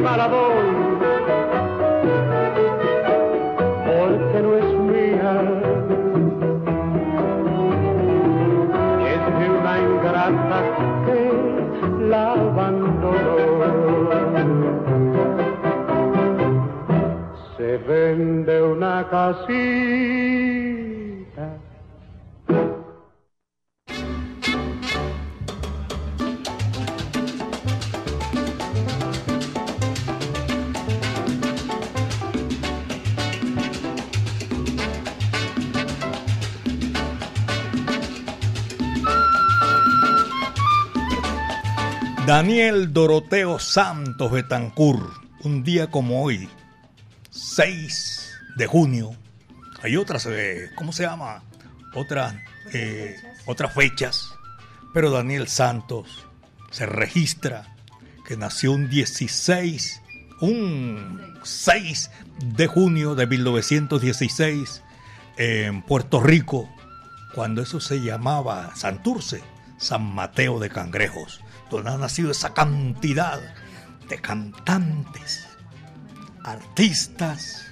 Dos 0.00 0.12
porque 3.86 4.42
no 4.42 4.56
es 4.56 4.70
mía, 4.90 5.34
es 9.12 9.22
de 9.38 9.46
una 9.50 9.74
ingrata 9.78 10.60
que 11.04 11.20
la 12.08 12.32
abandonó. 12.32 13.36
Se 17.56 17.76
vende 17.78 18.62
una 18.62 19.06
casita. 19.10 20.21
Daniel 42.32 42.94
Doroteo 42.94 43.58
Santos 43.58 44.32
Betancur, 44.32 45.12
un 45.44 45.62
día 45.62 45.88
como 45.88 46.22
hoy, 46.24 46.48
6 47.28 48.30
de 48.56 48.66
junio. 48.66 49.14
Hay 49.82 49.98
otras, 49.98 50.24
eh, 50.24 50.70
¿cómo 50.74 50.94
se 50.94 51.02
llama? 51.02 51.42
Otras, 51.94 52.34
eh, 52.72 53.16
otras 53.44 53.74
fechas. 53.74 54.32
Pero 54.94 55.10
Daniel 55.10 55.46
Santos 55.46 56.26
se 56.70 56.86
registra 56.86 57.76
que 58.26 58.38
nació 58.38 58.72
un 58.72 58.88
16, 58.88 60.00
un 60.40 61.36
6 61.42 62.10
de 62.56 62.66
junio 62.66 63.14
de 63.14 63.26
1916 63.26 64.82
en 65.36 65.82
Puerto 65.82 66.22
Rico, 66.22 66.66
cuando 67.34 67.60
eso 67.60 67.78
se 67.78 68.00
llamaba 68.00 68.74
Santurce, 68.74 69.42
San 69.76 70.14
Mateo 70.14 70.60
de 70.60 70.70
Cangrejos, 70.70 71.42
donde 71.76 71.90
ha 71.90 71.96
nacido 71.96 72.30
esa 72.30 72.54
cantidad 72.54 73.40
de 74.08 74.18
cantantes, 74.20 75.46
artistas. 76.44 77.66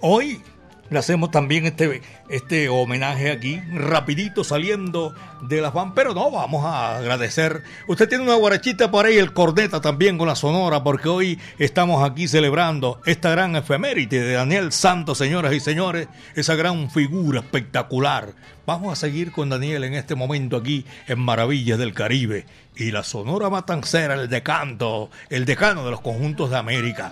Hoy 0.00 0.42
le 0.90 0.98
hacemos 0.98 1.30
también 1.30 1.66
este, 1.66 2.02
este 2.28 2.68
homenaje 2.68 3.30
aquí, 3.30 3.60
rapidito 3.72 4.44
saliendo 4.44 5.14
de 5.42 5.60
las 5.60 5.72
van, 5.72 5.94
pero 5.94 6.14
no, 6.14 6.30
vamos 6.30 6.64
a 6.64 6.96
agradecer. 6.96 7.62
Usted 7.86 8.08
tiene 8.08 8.24
una 8.24 8.34
guarachita 8.34 8.90
por 8.90 9.06
ahí, 9.06 9.18
el 9.18 9.32
corneta 9.32 9.80
también 9.80 10.18
con 10.18 10.28
la 10.28 10.34
sonora, 10.34 10.82
porque 10.82 11.08
hoy 11.08 11.38
estamos 11.58 12.08
aquí 12.08 12.28
celebrando 12.28 13.00
esta 13.06 13.30
gran 13.30 13.56
efeméride 13.56 14.22
de 14.22 14.32
Daniel 14.32 14.72
Santos, 14.72 15.18
señoras 15.18 15.52
y 15.52 15.60
señores, 15.60 16.08
esa 16.34 16.54
gran 16.54 16.90
figura 16.90 17.40
espectacular. 17.40 18.32
Vamos 18.66 18.92
a 18.92 18.96
seguir 18.96 19.32
con 19.32 19.48
Daniel 19.48 19.84
en 19.84 19.94
este 19.94 20.14
momento 20.14 20.56
aquí 20.56 20.84
en 21.06 21.20
Maravillas 21.20 21.78
del 21.78 21.94
Caribe 21.94 22.44
y 22.76 22.90
la 22.90 23.02
sonora 23.02 23.50
matancera, 23.50 24.14
el 24.14 24.28
decanto, 24.28 25.10
el 25.30 25.44
decano 25.44 25.84
de 25.84 25.90
los 25.90 26.00
conjuntos 26.00 26.50
de 26.50 26.58
América. 26.58 27.10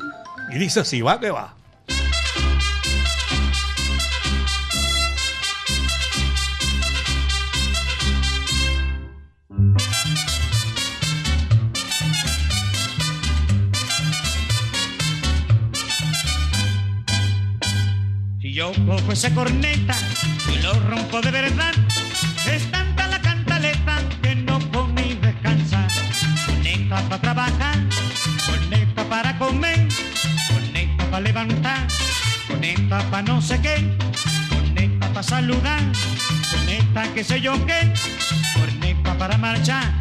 Y 0.53 0.59
dice 0.59 0.81
así, 0.81 1.01
va 1.01 1.19
que 1.19 1.31
va. 1.31 1.57
Cojo 18.87 19.13
esa 19.13 19.35
corneta 19.35 19.97
y 20.53 20.63
lo 20.63 20.73
rompo 20.75 21.21
de 21.21 21.31
verdad, 21.31 21.75
es 22.47 22.71
tanta 22.71 23.09
la 23.09 23.21
cantaleta 23.21 23.99
que 24.23 24.37
no 24.37 24.59
puedo 24.61 24.89
ni 24.89 25.15
descansar. 25.15 25.89
Corneta 26.47 27.03
para 27.09 27.21
trabajar, 27.21 27.77
corneta 28.47 29.05
para 29.09 29.39
comer, 29.39 29.89
corneta 30.49 31.05
para 31.11 31.21
levantar, 31.21 31.89
corneta 32.49 32.99
para 33.11 33.23
no 33.23 33.43
sé 33.43 33.61
qué, 33.61 33.97
corneta 34.49 35.09
para 35.09 35.23
saludar, 35.23 35.81
corneta 36.51 37.13
que 37.13 37.25
sé 37.25 37.41
yo 37.41 37.55
qué, 37.67 37.93
corneta 38.55 39.19
para 39.19 39.37
marchar, 39.37 39.93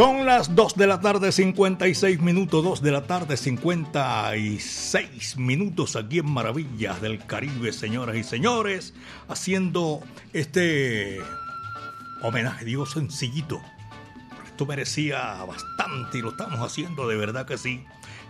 Son 0.00 0.24
las 0.24 0.54
2 0.54 0.76
de 0.76 0.86
la 0.86 0.98
tarde, 0.98 1.30
56 1.30 2.22
minutos, 2.22 2.64
2 2.64 2.80
de 2.80 2.90
la 2.90 3.02
tarde, 3.02 3.36
56 3.36 5.36
minutos 5.36 5.94
aquí 5.94 6.20
en 6.20 6.30
Maravillas 6.30 7.02
del 7.02 7.26
Caribe, 7.26 7.70
señoras 7.70 8.16
y 8.16 8.24
señores, 8.24 8.94
haciendo 9.28 10.00
este 10.32 11.18
homenaje, 12.22 12.64
digo 12.64 12.86
sencillito. 12.86 13.60
Esto 14.46 14.64
merecía 14.64 15.44
bastante 15.44 16.16
y 16.16 16.22
lo 16.22 16.30
estamos 16.30 16.60
haciendo 16.60 17.06
de 17.06 17.16
verdad 17.16 17.44
que 17.44 17.58
sí. 17.58 17.84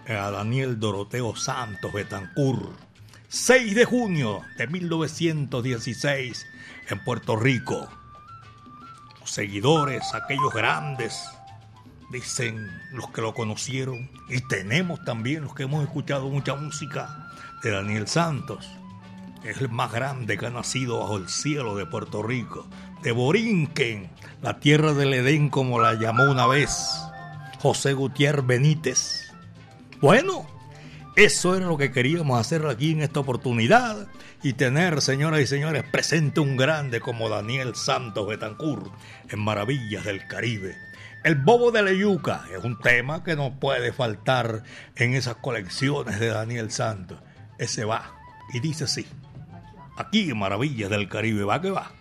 A 0.08 0.32
Daniel 0.32 0.80
Doroteo 0.80 1.36
Santos 1.36 1.92
Betancur. 1.92 2.72
6 3.28 3.76
de 3.76 3.84
junio 3.84 4.40
de 4.58 4.66
1916 4.66 6.46
en 6.88 7.04
Puerto 7.04 7.36
Rico. 7.36 7.88
Los 9.20 9.30
seguidores, 9.30 10.12
aquellos 10.14 10.52
grandes 10.52 11.14
dicen 12.11 12.68
los 12.92 13.11
que 13.11 13.20
lo 13.20 13.34
conocieron, 13.34 14.11
y 14.28 14.40
tenemos 14.48 15.04
también 15.04 15.42
los 15.42 15.54
que 15.54 15.64
hemos 15.64 15.82
escuchado 15.82 16.28
mucha 16.28 16.54
música 16.54 17.30
de 17.62 17.70
Daniel 17.70 18.08
Santos. 18.08 18.68
Es 19.44 19.61
el 19.61 19.70
más 19.70 19.92
grande 19.92 20.36
que 20.36 20.46
ha 20.46 20.50
nacido 20.50 21.00
bajo 21.00 21.16
el 21.16 21.28
cielo 21.28 21.76
de 21.76 21.86
Puerto 21.86 22.22
Rico, 22.22 22.66
de 23.02 23.12
Borinquen, 23.12 24.11
la 24.42 24.61
tierra 24.61 24.92
del 24.92 25.14
Edén 25.14 25.48
como 25.48 25.80
la 25.80 25.94
llamó 25.94 26.24
una 26.24 26.46
vez 26.46 26.70
José 27.61 27.94
Gutiérrez 27.94 28.46
Benítez. 28.46 29.32
Bueno, 30.00 30.46
eso 31.16 31.56
era 31.56 31.66
lo 31.66 31.76
que 31.76 31.92
queríamos 31.92 32.38
hacer 32.38 32.66
aquí 32.66 32.92
en 32.92 33.02
esta 33.02 33.20
oportunidad 33.20 34.08
y 34.42 34.54
tener, 34.54 35.02
señoras 35.02 35.40
y 35.40 35.46
señores, 35.46 35.84
presente 35.84 36.40
un 36.40 36.56
grande 36.56 37.00
como 37.00 37.28
Daniel 37.28 37.74
Santos 37.74 38.26
Betancourt 38.26 38.86
en 39.28 39.40
Maravillas 39.40 40.04
del 40.04 40.26
Caribe. 40.26 40.76
El 41.22 41.34
bobo 41.34 41.70
de 41.70 41.82
la 41.82 41.92
yuca 41.92 42.44
es 42.50 42.64
un 42.64 42.78
tema 42.78 43.22
que 43.22 43.36
no 43.36 43.60
puede 43.60 43.92
faltar 43.92 44.62
en 44.96 45.14
esas 45.14 45.36
colecciones 45.36 46.18
de 46.18 46.28
Daniel 46.28 46.70
Santos. 46.70 47.18
Ese 47.58 47.84
va 47.84 48.14
y 48.54 48.60
dice 48.60 48.84
así. 48.84 49.06
Aquí 49.98 50.30
en 50.30 50.38
Maravillas 50.38 50.88
del 50.88 51.10
Caribe 51.10 51.44
va 51.44 51.60
que 51.60 51.70
va. 51.70 51.92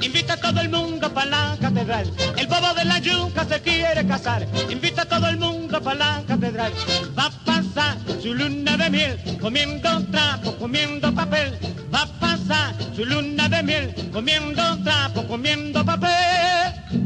Invita 0.00 0.34
a 0.34 0.36
todo 0.36 0.60
el 0.60 0.68
mundo 0.68 1.12
para 1.12 1.30
la 1.30 1.56
catedral. 1.60 2.10
El 2.36 2.46
bobo 2.46 2.74
de 2.74 2.84
la 2.84 2.98
yuca 2.98 3.44
se 3.44 3.60
quiere 3.60 4.06
casar, 4.06 4.46
invita 4.70 5.02
a 5.02 5.06
todo 5.06 5.28
el 5.28 5.36
mundo 5.36 5.80
para 5.80 5.98
la 5.98 6.22
catedral. 6.26 6.72
Va 7.16 7.26
a 7.26 7.30
pasar 7.44 7.96
su 8.20 8.34
luna 8.34 8.76
de 8.76 8.90
miel, 8.90 9.38
comiendo 9.40 10.04
trapo, 10.06 10.56
comiendo 10.56 11.14
papel. 11.14 11.58
Va 11.94 12.02
a 12.02 12.06
pasar 12.18 12.74
su 12.94 13.04
luna 13.04 13.48
de 13.48 13.62
miel, 13.62 14.10
comiendo 14.12 14.62
trapo, 14.82 15.26
comiendo 15.28 15.84
papel. 15.84 17.01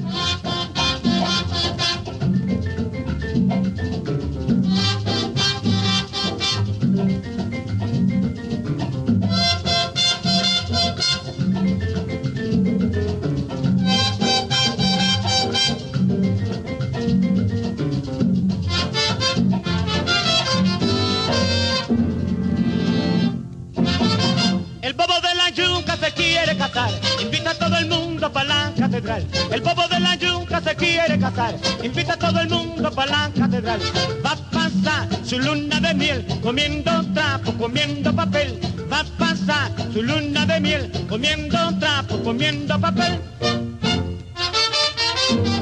Catedral. 28.96 29.26
El 29.52 29.60
bobo 29.60 29.86
de 29.88 30.00
la 30.00 30.14
yuca 30.16 30.60
se 30.60 30.74
quiere 30.74 31.18
casar, 31.18 31.54
invita 31.82 32.14
a 32.14 32.16
todo 32.16 32.40
el 32.40 32.48
mundo 32.48 32.90
para 32.90 33.10
la 33.10 33.30
catedral. 33.38 33.80
Va 34.24 34.32
a 34.32 34.36
pasar 34.50 35.08
su 35.24 35.38
luna 35.38 35.80
de 35.80 35.94
miel, 35.94 36.26
comiendo 36.42 36.90
trapo, 37.12 37.52
comiendo 37.52 38.14
papel. 38.14 38.58
Va 38.90 39.00
a 39.00 39.04
pasar 39.18 39.70
su 39.92 40.02
luna 40.02 40.46
de 40.46 40.60
miel, 40.60 41.06
comiendo 41.08 41.58
trapo, 41.78 42.22
comiendo 42.22 42.80
papel. 42.80 43.20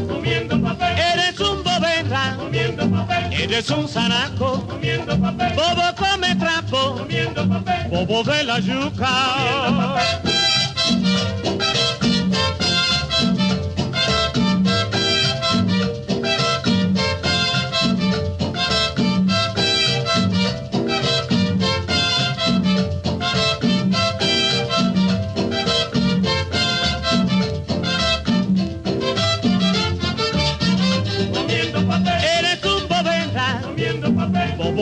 Comiendo 0.09 0.62
papel. 0.62 0.99
Eres 0.99 1.41
un 1.41 1.64
bobera, 1.64 2.37
comiendo 2.39 2.91
papel. 2.91 3.32
Eres 3.32 3.70
un 3.70 3.89
zaraco, 3.89 4.66
comiendo 4.66 5.18
papel. 5.18 5.53
Bobo 5.55 5.95
come 5.97 6.37
trapo, 6.37 6.97
comiendo 6.99 7.49
papel. 7.49 7.89
Bobo 7.91 8.22
de 8.24 8.45
la 8.45 8.61
yuca, 8.61 9.09
comiendo 9.37 9.95
papel. 9.95 10.43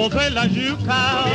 De 0.08 0.30
la 0.30 0.46
yuca. 0.46 1.31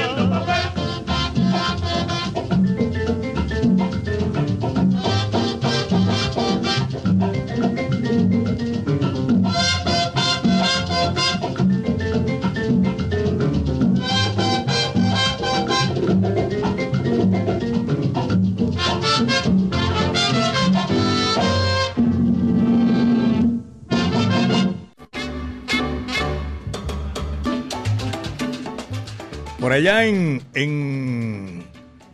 Allá 29.77 30.05
en, 30.05 30.43
en, 30.53 31.63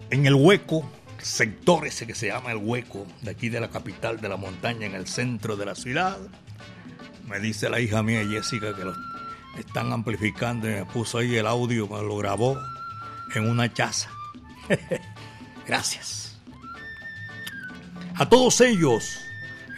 el 0.09 0.35
hueco, 0.35 0.89
sector 1.21 1.87
ese 1.87 2.05
que 2.05 2.13
se 2.13 2.27
llama 2.27 2.51
el 2.51 2.57
hueco, 2.57 3.07
de 3.21 3.31
aquí 3.31 3.49
de 3.49 3.59
la 3.59 3.69
capital 3.69 4.19
de 4.19 4.29
la 4.29 4.37
montaña, 4.37 4.85
en 4.85 4.95
el 4.95 5.07
centro 5.07 5.55
de 5.55 5.65
la 5.65 5.75
ciudad, 5.75 6.17
me 7.27 7.39
dice 7.39 7.69
la 7.69 7.79
hija 7.79 8.03
mía 8.03 8.25
Jessica 8.29 8.75
que 8.75 8.83
lo 8.83 8.93
están 9.57 9.93
amplificando 9.93 10.69
y 10.69 10.73
me 10.73 10.85
puso 10.85 11.19
ahí 11.19 11.35
el 11.37 11.47
audio, 11.47 11.87
me 11.87 12.01
lo 12.01 12.17
grabó 12.17 12.59
en 13.33 13.49
una 13.49 13.71
chaza. 13.71 14.09
Gracias. 15.67 16.37
A 18.15 18.27
todos 18.27 18.59
ellos, 18.61 19.19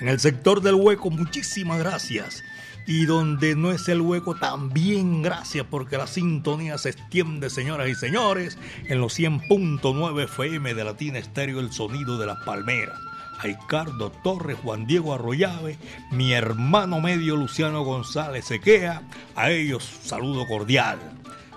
en 0.02 0.10
el 0.10 0.20
sector 0.20 0.62
del 0.62 0.76
hueco, 0.76 1.12
muchísimas 1.12 1.80
gracias 1.80 2.44
y 2.88 3.06
donde 3.06 3.56
no 3.56 3.72
es 3.72 3.88
el 3.88 4.02
hueco 4.02 4.36
también 4.36 5.22
gracias 5.22 5.66
porque 5.70 5.98
la 5.98 6.08
sintonía 6.08 6.78
se 6.78 6.90
extiende 6.90 7.50
señoras 7.50 7.90
y 7.90 7.96
señores 7.96 8.58
en 8.88 9.00
los 9.00 9.18
100.9 9.18 10.24
FM 10.26 10.74
de 10.74 10.84
Latina 10.84 11.20
Estéreo 11.20 11.60
el 11.60 11.72
sonido 11.72 12.18
de 12.18 12.28
las 12.28 12.38
palmeras 12.44 13.00
a 13.38 13.44
Ricardo 13.44 14.12
Torres, 14.24 14.58
Juan 14.64 14.86
Diego 14.88 15.14
Arroyave, 15.14 15.78
mi 16.12 16.34
hermano 16.34 17.02
medio 17.02 17.36
Luciano 17.36 17.84
González 17.84 18.46
Sequea, 18.46 19.04
a 19.36 19.52
ellos 19.52 19.84
saludo 20.04 20.48
cordial. 20.48 21.00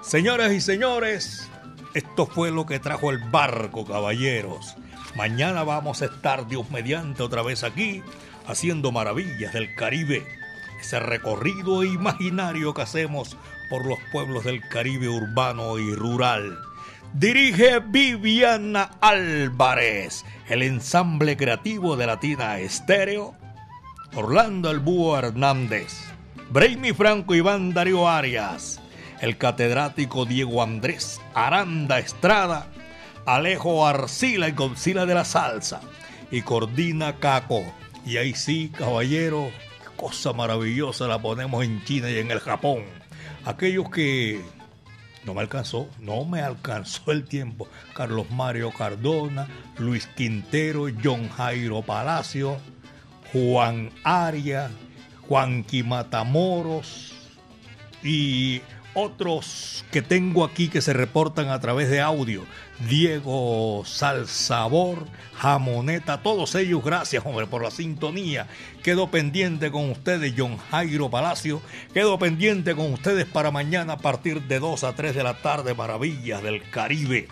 Señoras 0.02 0.52
y 0.52 0.60
señores, 0.60 1.48
esto 1.94 2.26
fue 2.26 2.50
lo 2.50 2.66
que 2.66 2.80
trajo 2.80 3.10
el 3.10 3.18
barco, 3.18 3.84
caballeros. 3.86 4.74
Mañana 5.16 5.62
vamos 5.62 6.02
a 6.02 6.06
estar, 6.06 6.48
Dios 6.48 6.70
mediante, 6.70 7.22
otra 7.22 7.42
vez 7.42 7.62
aquí, 7.62 8.02
haciendo 8.46 8.90
maravillas 8.92 9.52
del 9.52 9.74
Caribe 9.74 10.37
ese 10.80 11.00
recorrido 11.00 11.84
imaginario 11.84 12.74
que 12.74 12.82
hacemos 12.82 13.36
por 13.70 13.86
los 13.86 13.98
pueblos 14.12 14.44
del 14.44 14.60
Caribe 14.68 15.08
urbano 15.08 15.78
y 15.78 15.94
rural. 15.94 16.58
Dirige 17.12 17.80
Viviana 17.80 18.90
Álvarez, 19.00 20.24
el 20.48 20.62
ensamble 20.62 21.36
creativo 21.36 21.96
de 21.96 22.06
Latina 22.06 22.58
Estéreo. 22.58 23.34
Orlando 24.14 24.70
El 24.70 24.82
Hernández. 25.16 26.08
Brainy 26.50 26.94
Franco, 26.94 27.34
Iván 27.34 27.74
Darío 27.74 28.08
Arias, 28.08 28.80
el 29.20 29.36
catedrático 29.36 30.24
Diego 30.24 30.62
Andrés 30.62 31.20
Aranda 31.34 31.98
Estrada, 31.98 32.68
Alejo 33.26 33.86
Arcila 33.86 34.48
y 34.48 34.52
Godzilla 34.52 35.04
de 35.04 35.14
la 35.14 35.26
Salsa, 35.26 35.82
y 36.30 36.40
Cordina 36.40 37.16
Caco. 37.16 37.62
Y 38.06 38.16
ahí 38.16 38.34
sí, 38.34 38.72
caballero, 38.74 39.50
cosa 39.98 40.32
maravillosa 40.32 41.08
la 41.08 41.20
ponemos 41.20 41.64
en 41.64 41.84
China 41.84 42.08
y 42.08 42.18
en 42.18 42.30
el 42.30 42.38
Japón. 42.38 42.84
Aquellos 43.44 43.90
que 43.90 44.40
no 45.24 45.34
me 45.34 45.40
alcanzó, 45.40 45.88
no 45.98 46.24
me 46.24 46.40
alcanzó 46.40 47.10
el 47.10 47.24
tiempo. 47.24 47.68
Carlos 47.94 48.30
Mario 48.30 48.72
Cardona, 48.72 49.48
Luis 49.76 50.06
Quintero, 50.06 50.86
John 51.02 51.28
Jairo 51.28 51.82
Palacio, 51.82 52.58
Juan 53.32 53.90
Aria, 54.04 54.70
Juanqui 55.28 55.82
Matamoros 55.82 57.12
y 58.02 58.62
otros 58.94 59.84
que 59.90 60.02
tengo 60.02 60.44
aquí 60.44 60.68
que 60.68 60.80
se 60.80 60.92
reportan 60.92 61.48
a 61.48 61.60
través 61.60 61.88
de 61.90 62.00
audio. 62.00 62.44
Diego 62.88 63.82
Salsabor, 63.86 65.06
Jamoneta, 65.34 66.22
todos 66.22 66.54
ellos, 66.54 66.84
gracias, 66.84 67.24
hombre, 67.26 67.46
por 67.46 67.62
la 67.62 67.70
sintonía. 67.70 68.46
Quedo 68.82 69.10
pendiente 69.10 69.70
con 69.70 69.90
ustedes, 69.90 70.34
John 70.36 70.58
Jairo 70.70 71.10
Palacio. 71.10 71.60
Quedo 71.92 72.18
pendiente 72.18 72.74
con 72.74 72.92
ustedes 72.92 73.26
para 73.26 73.50
mañana 73.50 73.94
a 73.94 73.98
partir 73.98 74.42
de 74.42 74.58
2 74.58 74.84
a 74.84 74.94
3 74.94 75.14
de 75.14 75.22
la 75.22 75.34
tarde, 75.34 75.74
Maravillas 75.74 76.42
del 76.42 76.68
Caribe. 76.70 77.28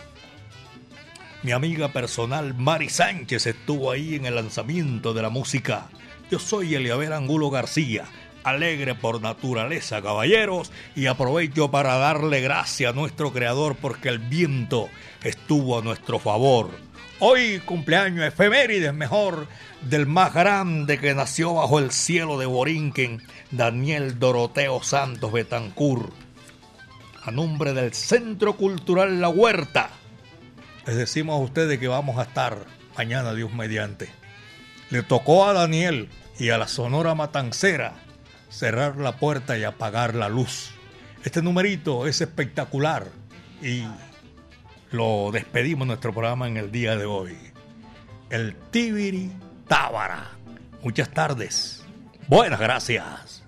Mi 1.42 1.52
amiga 1.52 1.92
personal 1.92 2.54
Mari 2.54 2.88
Sánchez 2.88 3.46
estuvo 3.46 3.92
ahí 3.92 4.16
en 4.16 4.26
el 4.26 4.34
lanzamiento 4.34 5.14
de 5.14 5.22
la 5.22 5.30
música. 5.30 5.88
Yo 6.28 6.40
soy 6.40 6.74
Eliaber 6.74 7.12
Angulo 7.12 7.50
García, 7.50 8.06
alegre 8.46 8.94
por 8.94 9.20
naturaleza, 9.20 10.00
caballeros, 10.00 10.70
y 10.94 11.06
aprovecho 11.06 11.70
para 11.70 11.96
darle 11.96 12.40
gracias 12.40 12.92
a 12.92 12.94
nuestro 12.94 13.32
creador 13.32 13.76
porque 13.76 14.08
el 14.08 14.20
viento 14.20 14.88
estuvo 15.24 15.78
a 15.78 15.82
nuestro 15.82 16.20
favor. 16.20 16.70
Hoy 17.18 17.60
cumpleaños 17.64 18.24
efemérides 18.24 18.94
mejor 18.94 19.48
del 19.82 20.06
más 20.06 20.32
grande 20.32 20.98
que 20.98 21.14
nació 21.14 21.54
bajo 21.54 21.80
el 21.80 21.90
cielo 21.90 22.38
de 22.38 22.46
Borinquen, 22.46 23.20
Daniel 23.50 24.18
Doroteo 24.18 24.82
Santos 24.82 25.32
Betancur. 25.32 26.12
A 27.24 27.32
nombre 27.32 27.72
del 27.72 27.92
Centro 27.94 28.56
Cultural 28.56 29.20
La 29.20 29.28
Huerta, 29.28 29.90
les 30.86 30.94
decimos 30.94 31.34
a 31.34 31.42
ustedes 31.42 31.80
que 31.80 31.88
vamos 31.88 32.16
a 32.18 32.22
estar 32.22 32.58
mañana, 32.96 33.34
Dios 33.34 33.52
mediante. 33.52 34.08
Le 34.90 35.02
tocó 35.02 35.46
a 35.46 35.52
Daniel 35.52 36.08
y 36.38 36.50
a 36.50 36.58
la 36.58 36.68
Sonora 36.68 37.16
Matancera 37.16 37.94
cerrar 38.48 38.96
la 38.96 39.16
puerta 39.16 39.56
y 39.58 39.64
apagar 39.64 40.14
la 40.14 40.28
luz. 40.28 40.70
Este 41.24 41.42
numerito 41.42 42.06
es 42.06 42.20
espectacular 42.20 43.08
y 43.62 43.84
lo 44.90 45.30
despedimos 45.32 45.86
nuestro 45.86 46.12
programa 46.12 46.48
en 46.48 46.56
el 46.56 46.70
día 46.70 46.96
de 46.96 47.06
hoy. 47.06 47.36
El 48.30 48.54
Tibiri 48.70 49.32
Tábara. 49.68 50.30
Muchas 50.82 51.10
tardes. 51.10 51.84
Buenas 52.28 52.60
gracias. 52.60 53.42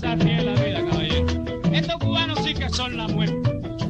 Tiene 0.00 0.42
la 0.42 0.54
vida, 0.54 0.84
caballero. 0.88 1.26
Estos 1.72 1.96
cubanos 1.98 2.38
sí 2.42 2.54
que 2.54 2.68
son 2.70 2.96
la 2.96 3.06
muerte. 3.06 3.36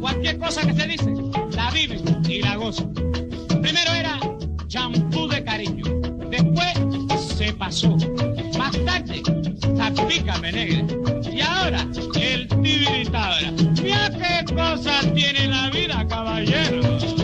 Cualquier 0.00 0.38
cosa 0.38 0.66
que 0.66 0.74
se 0.74 0.86
dice, 0.86 1.14
la 1.52 1.70
viven 1.70 2.22
y 2.28 2.42
la 2.42 2.56
gozan. 2.56 2.92
Después 5.58 6.74
se 7.36 7.52
pasó. 7.54 7.96
Más 8.56 8.72
tarde, 8.84 9.20
zapícame 9.76 10.52
negra. 10.52 10.84
Y 11.28 11.40
ahora, 11.40 11.86
el 12.14 12.46
tibiritabra. 12.46 13.50
Mira 13.82 14.10
qué 14.10 14.54
cosa 14.54 15.00
tiene 15.12 15.48
la 15.48 15.70
vida, 15.70 16.06
caballero. 16.08 17.19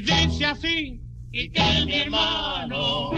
Y 0.00 0.02
dice 0.02 0.46
así, 0.46 1.00
y 1.30 1.50
que 1.50 1.84
mi 1.84 1.94
hermano. 1.94 3.10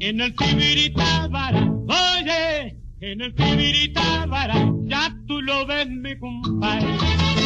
En 0.00 0.20
el 0.20 0.34
Tibiritábara, 0.34 1.70
oye, 1.86 2.76
en 3.00 3.20
el 3.20 3.32
Tibiritábara, 3.32 4.72
ya 4.86 5.16
tú 5.28 5.40
lo 5.40 5.64
ves 5.66 5.88
mi 5.88 6.18
compadre. 6.18 7.37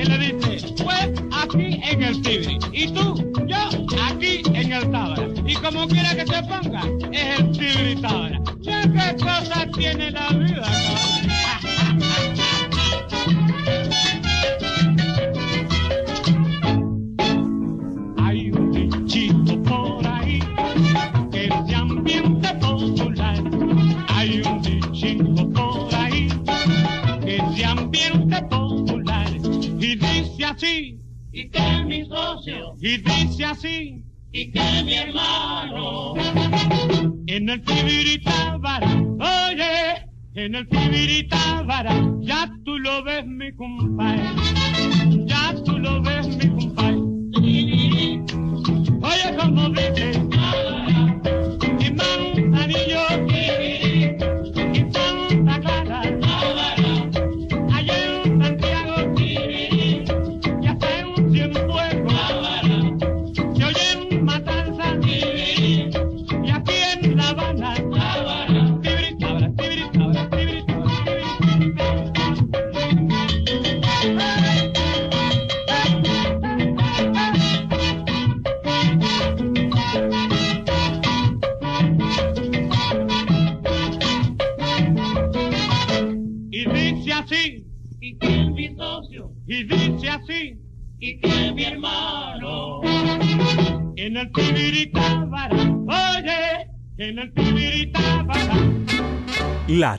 Y 0.00 0.02
él 0.02 0.18
le 0.18 0.32
dice, 0.32 0.74
pues 0.82 1.10
aquí 1.30 1.78
en 1.84 2.02
el 2.02 2.22
Tibri. 2.22 2.58
¿Y 2.72 2.90
tú? 2.90 3.32
Yo 3.46 3.56
aquí 4.02 4.40
en 4.54 4.72
el 4.72 4.90
Tábara. 4.90 5.28
Y 5.46 5.54
como 5.56 5.86
quiera 5.88 6.16
que 6.16 6.26
se 6.26 6.42
ponga, 6.44 6.84
es 7.12 7.38
el 7.38 7.50
Tibri 7.52 8.00
Tábara. 8.00 8.40
Mira 8.60 8.82
qué 8.82 9.22
cosa 9.22 9.66
tiene 9.74 10.10
la 10.10 10.30
vida, 10.30 10.62
caballero. 10.62 11.19
Y 32.82 32.96
dice 32.96 33.44
así, 33.44 34.02
y 34.32 34.50
que 34.50 34.82
mi 34.84 34.94
hermano. 34.94 36.14
En 37.26 37.50
el 37.50 37.62
Tibiritábara, 37.62 38.88
oye, 39.20 40.06
en 40.34 40.54
el 40.54 40.66
Tibiritábara, 40.66 41.94
ya 42.20 42.50
tú 42.64 42.78
lo 42.78 43.04
ves 43.04 43.26
mi 43.26 43.52
compadre. 43.52 44.09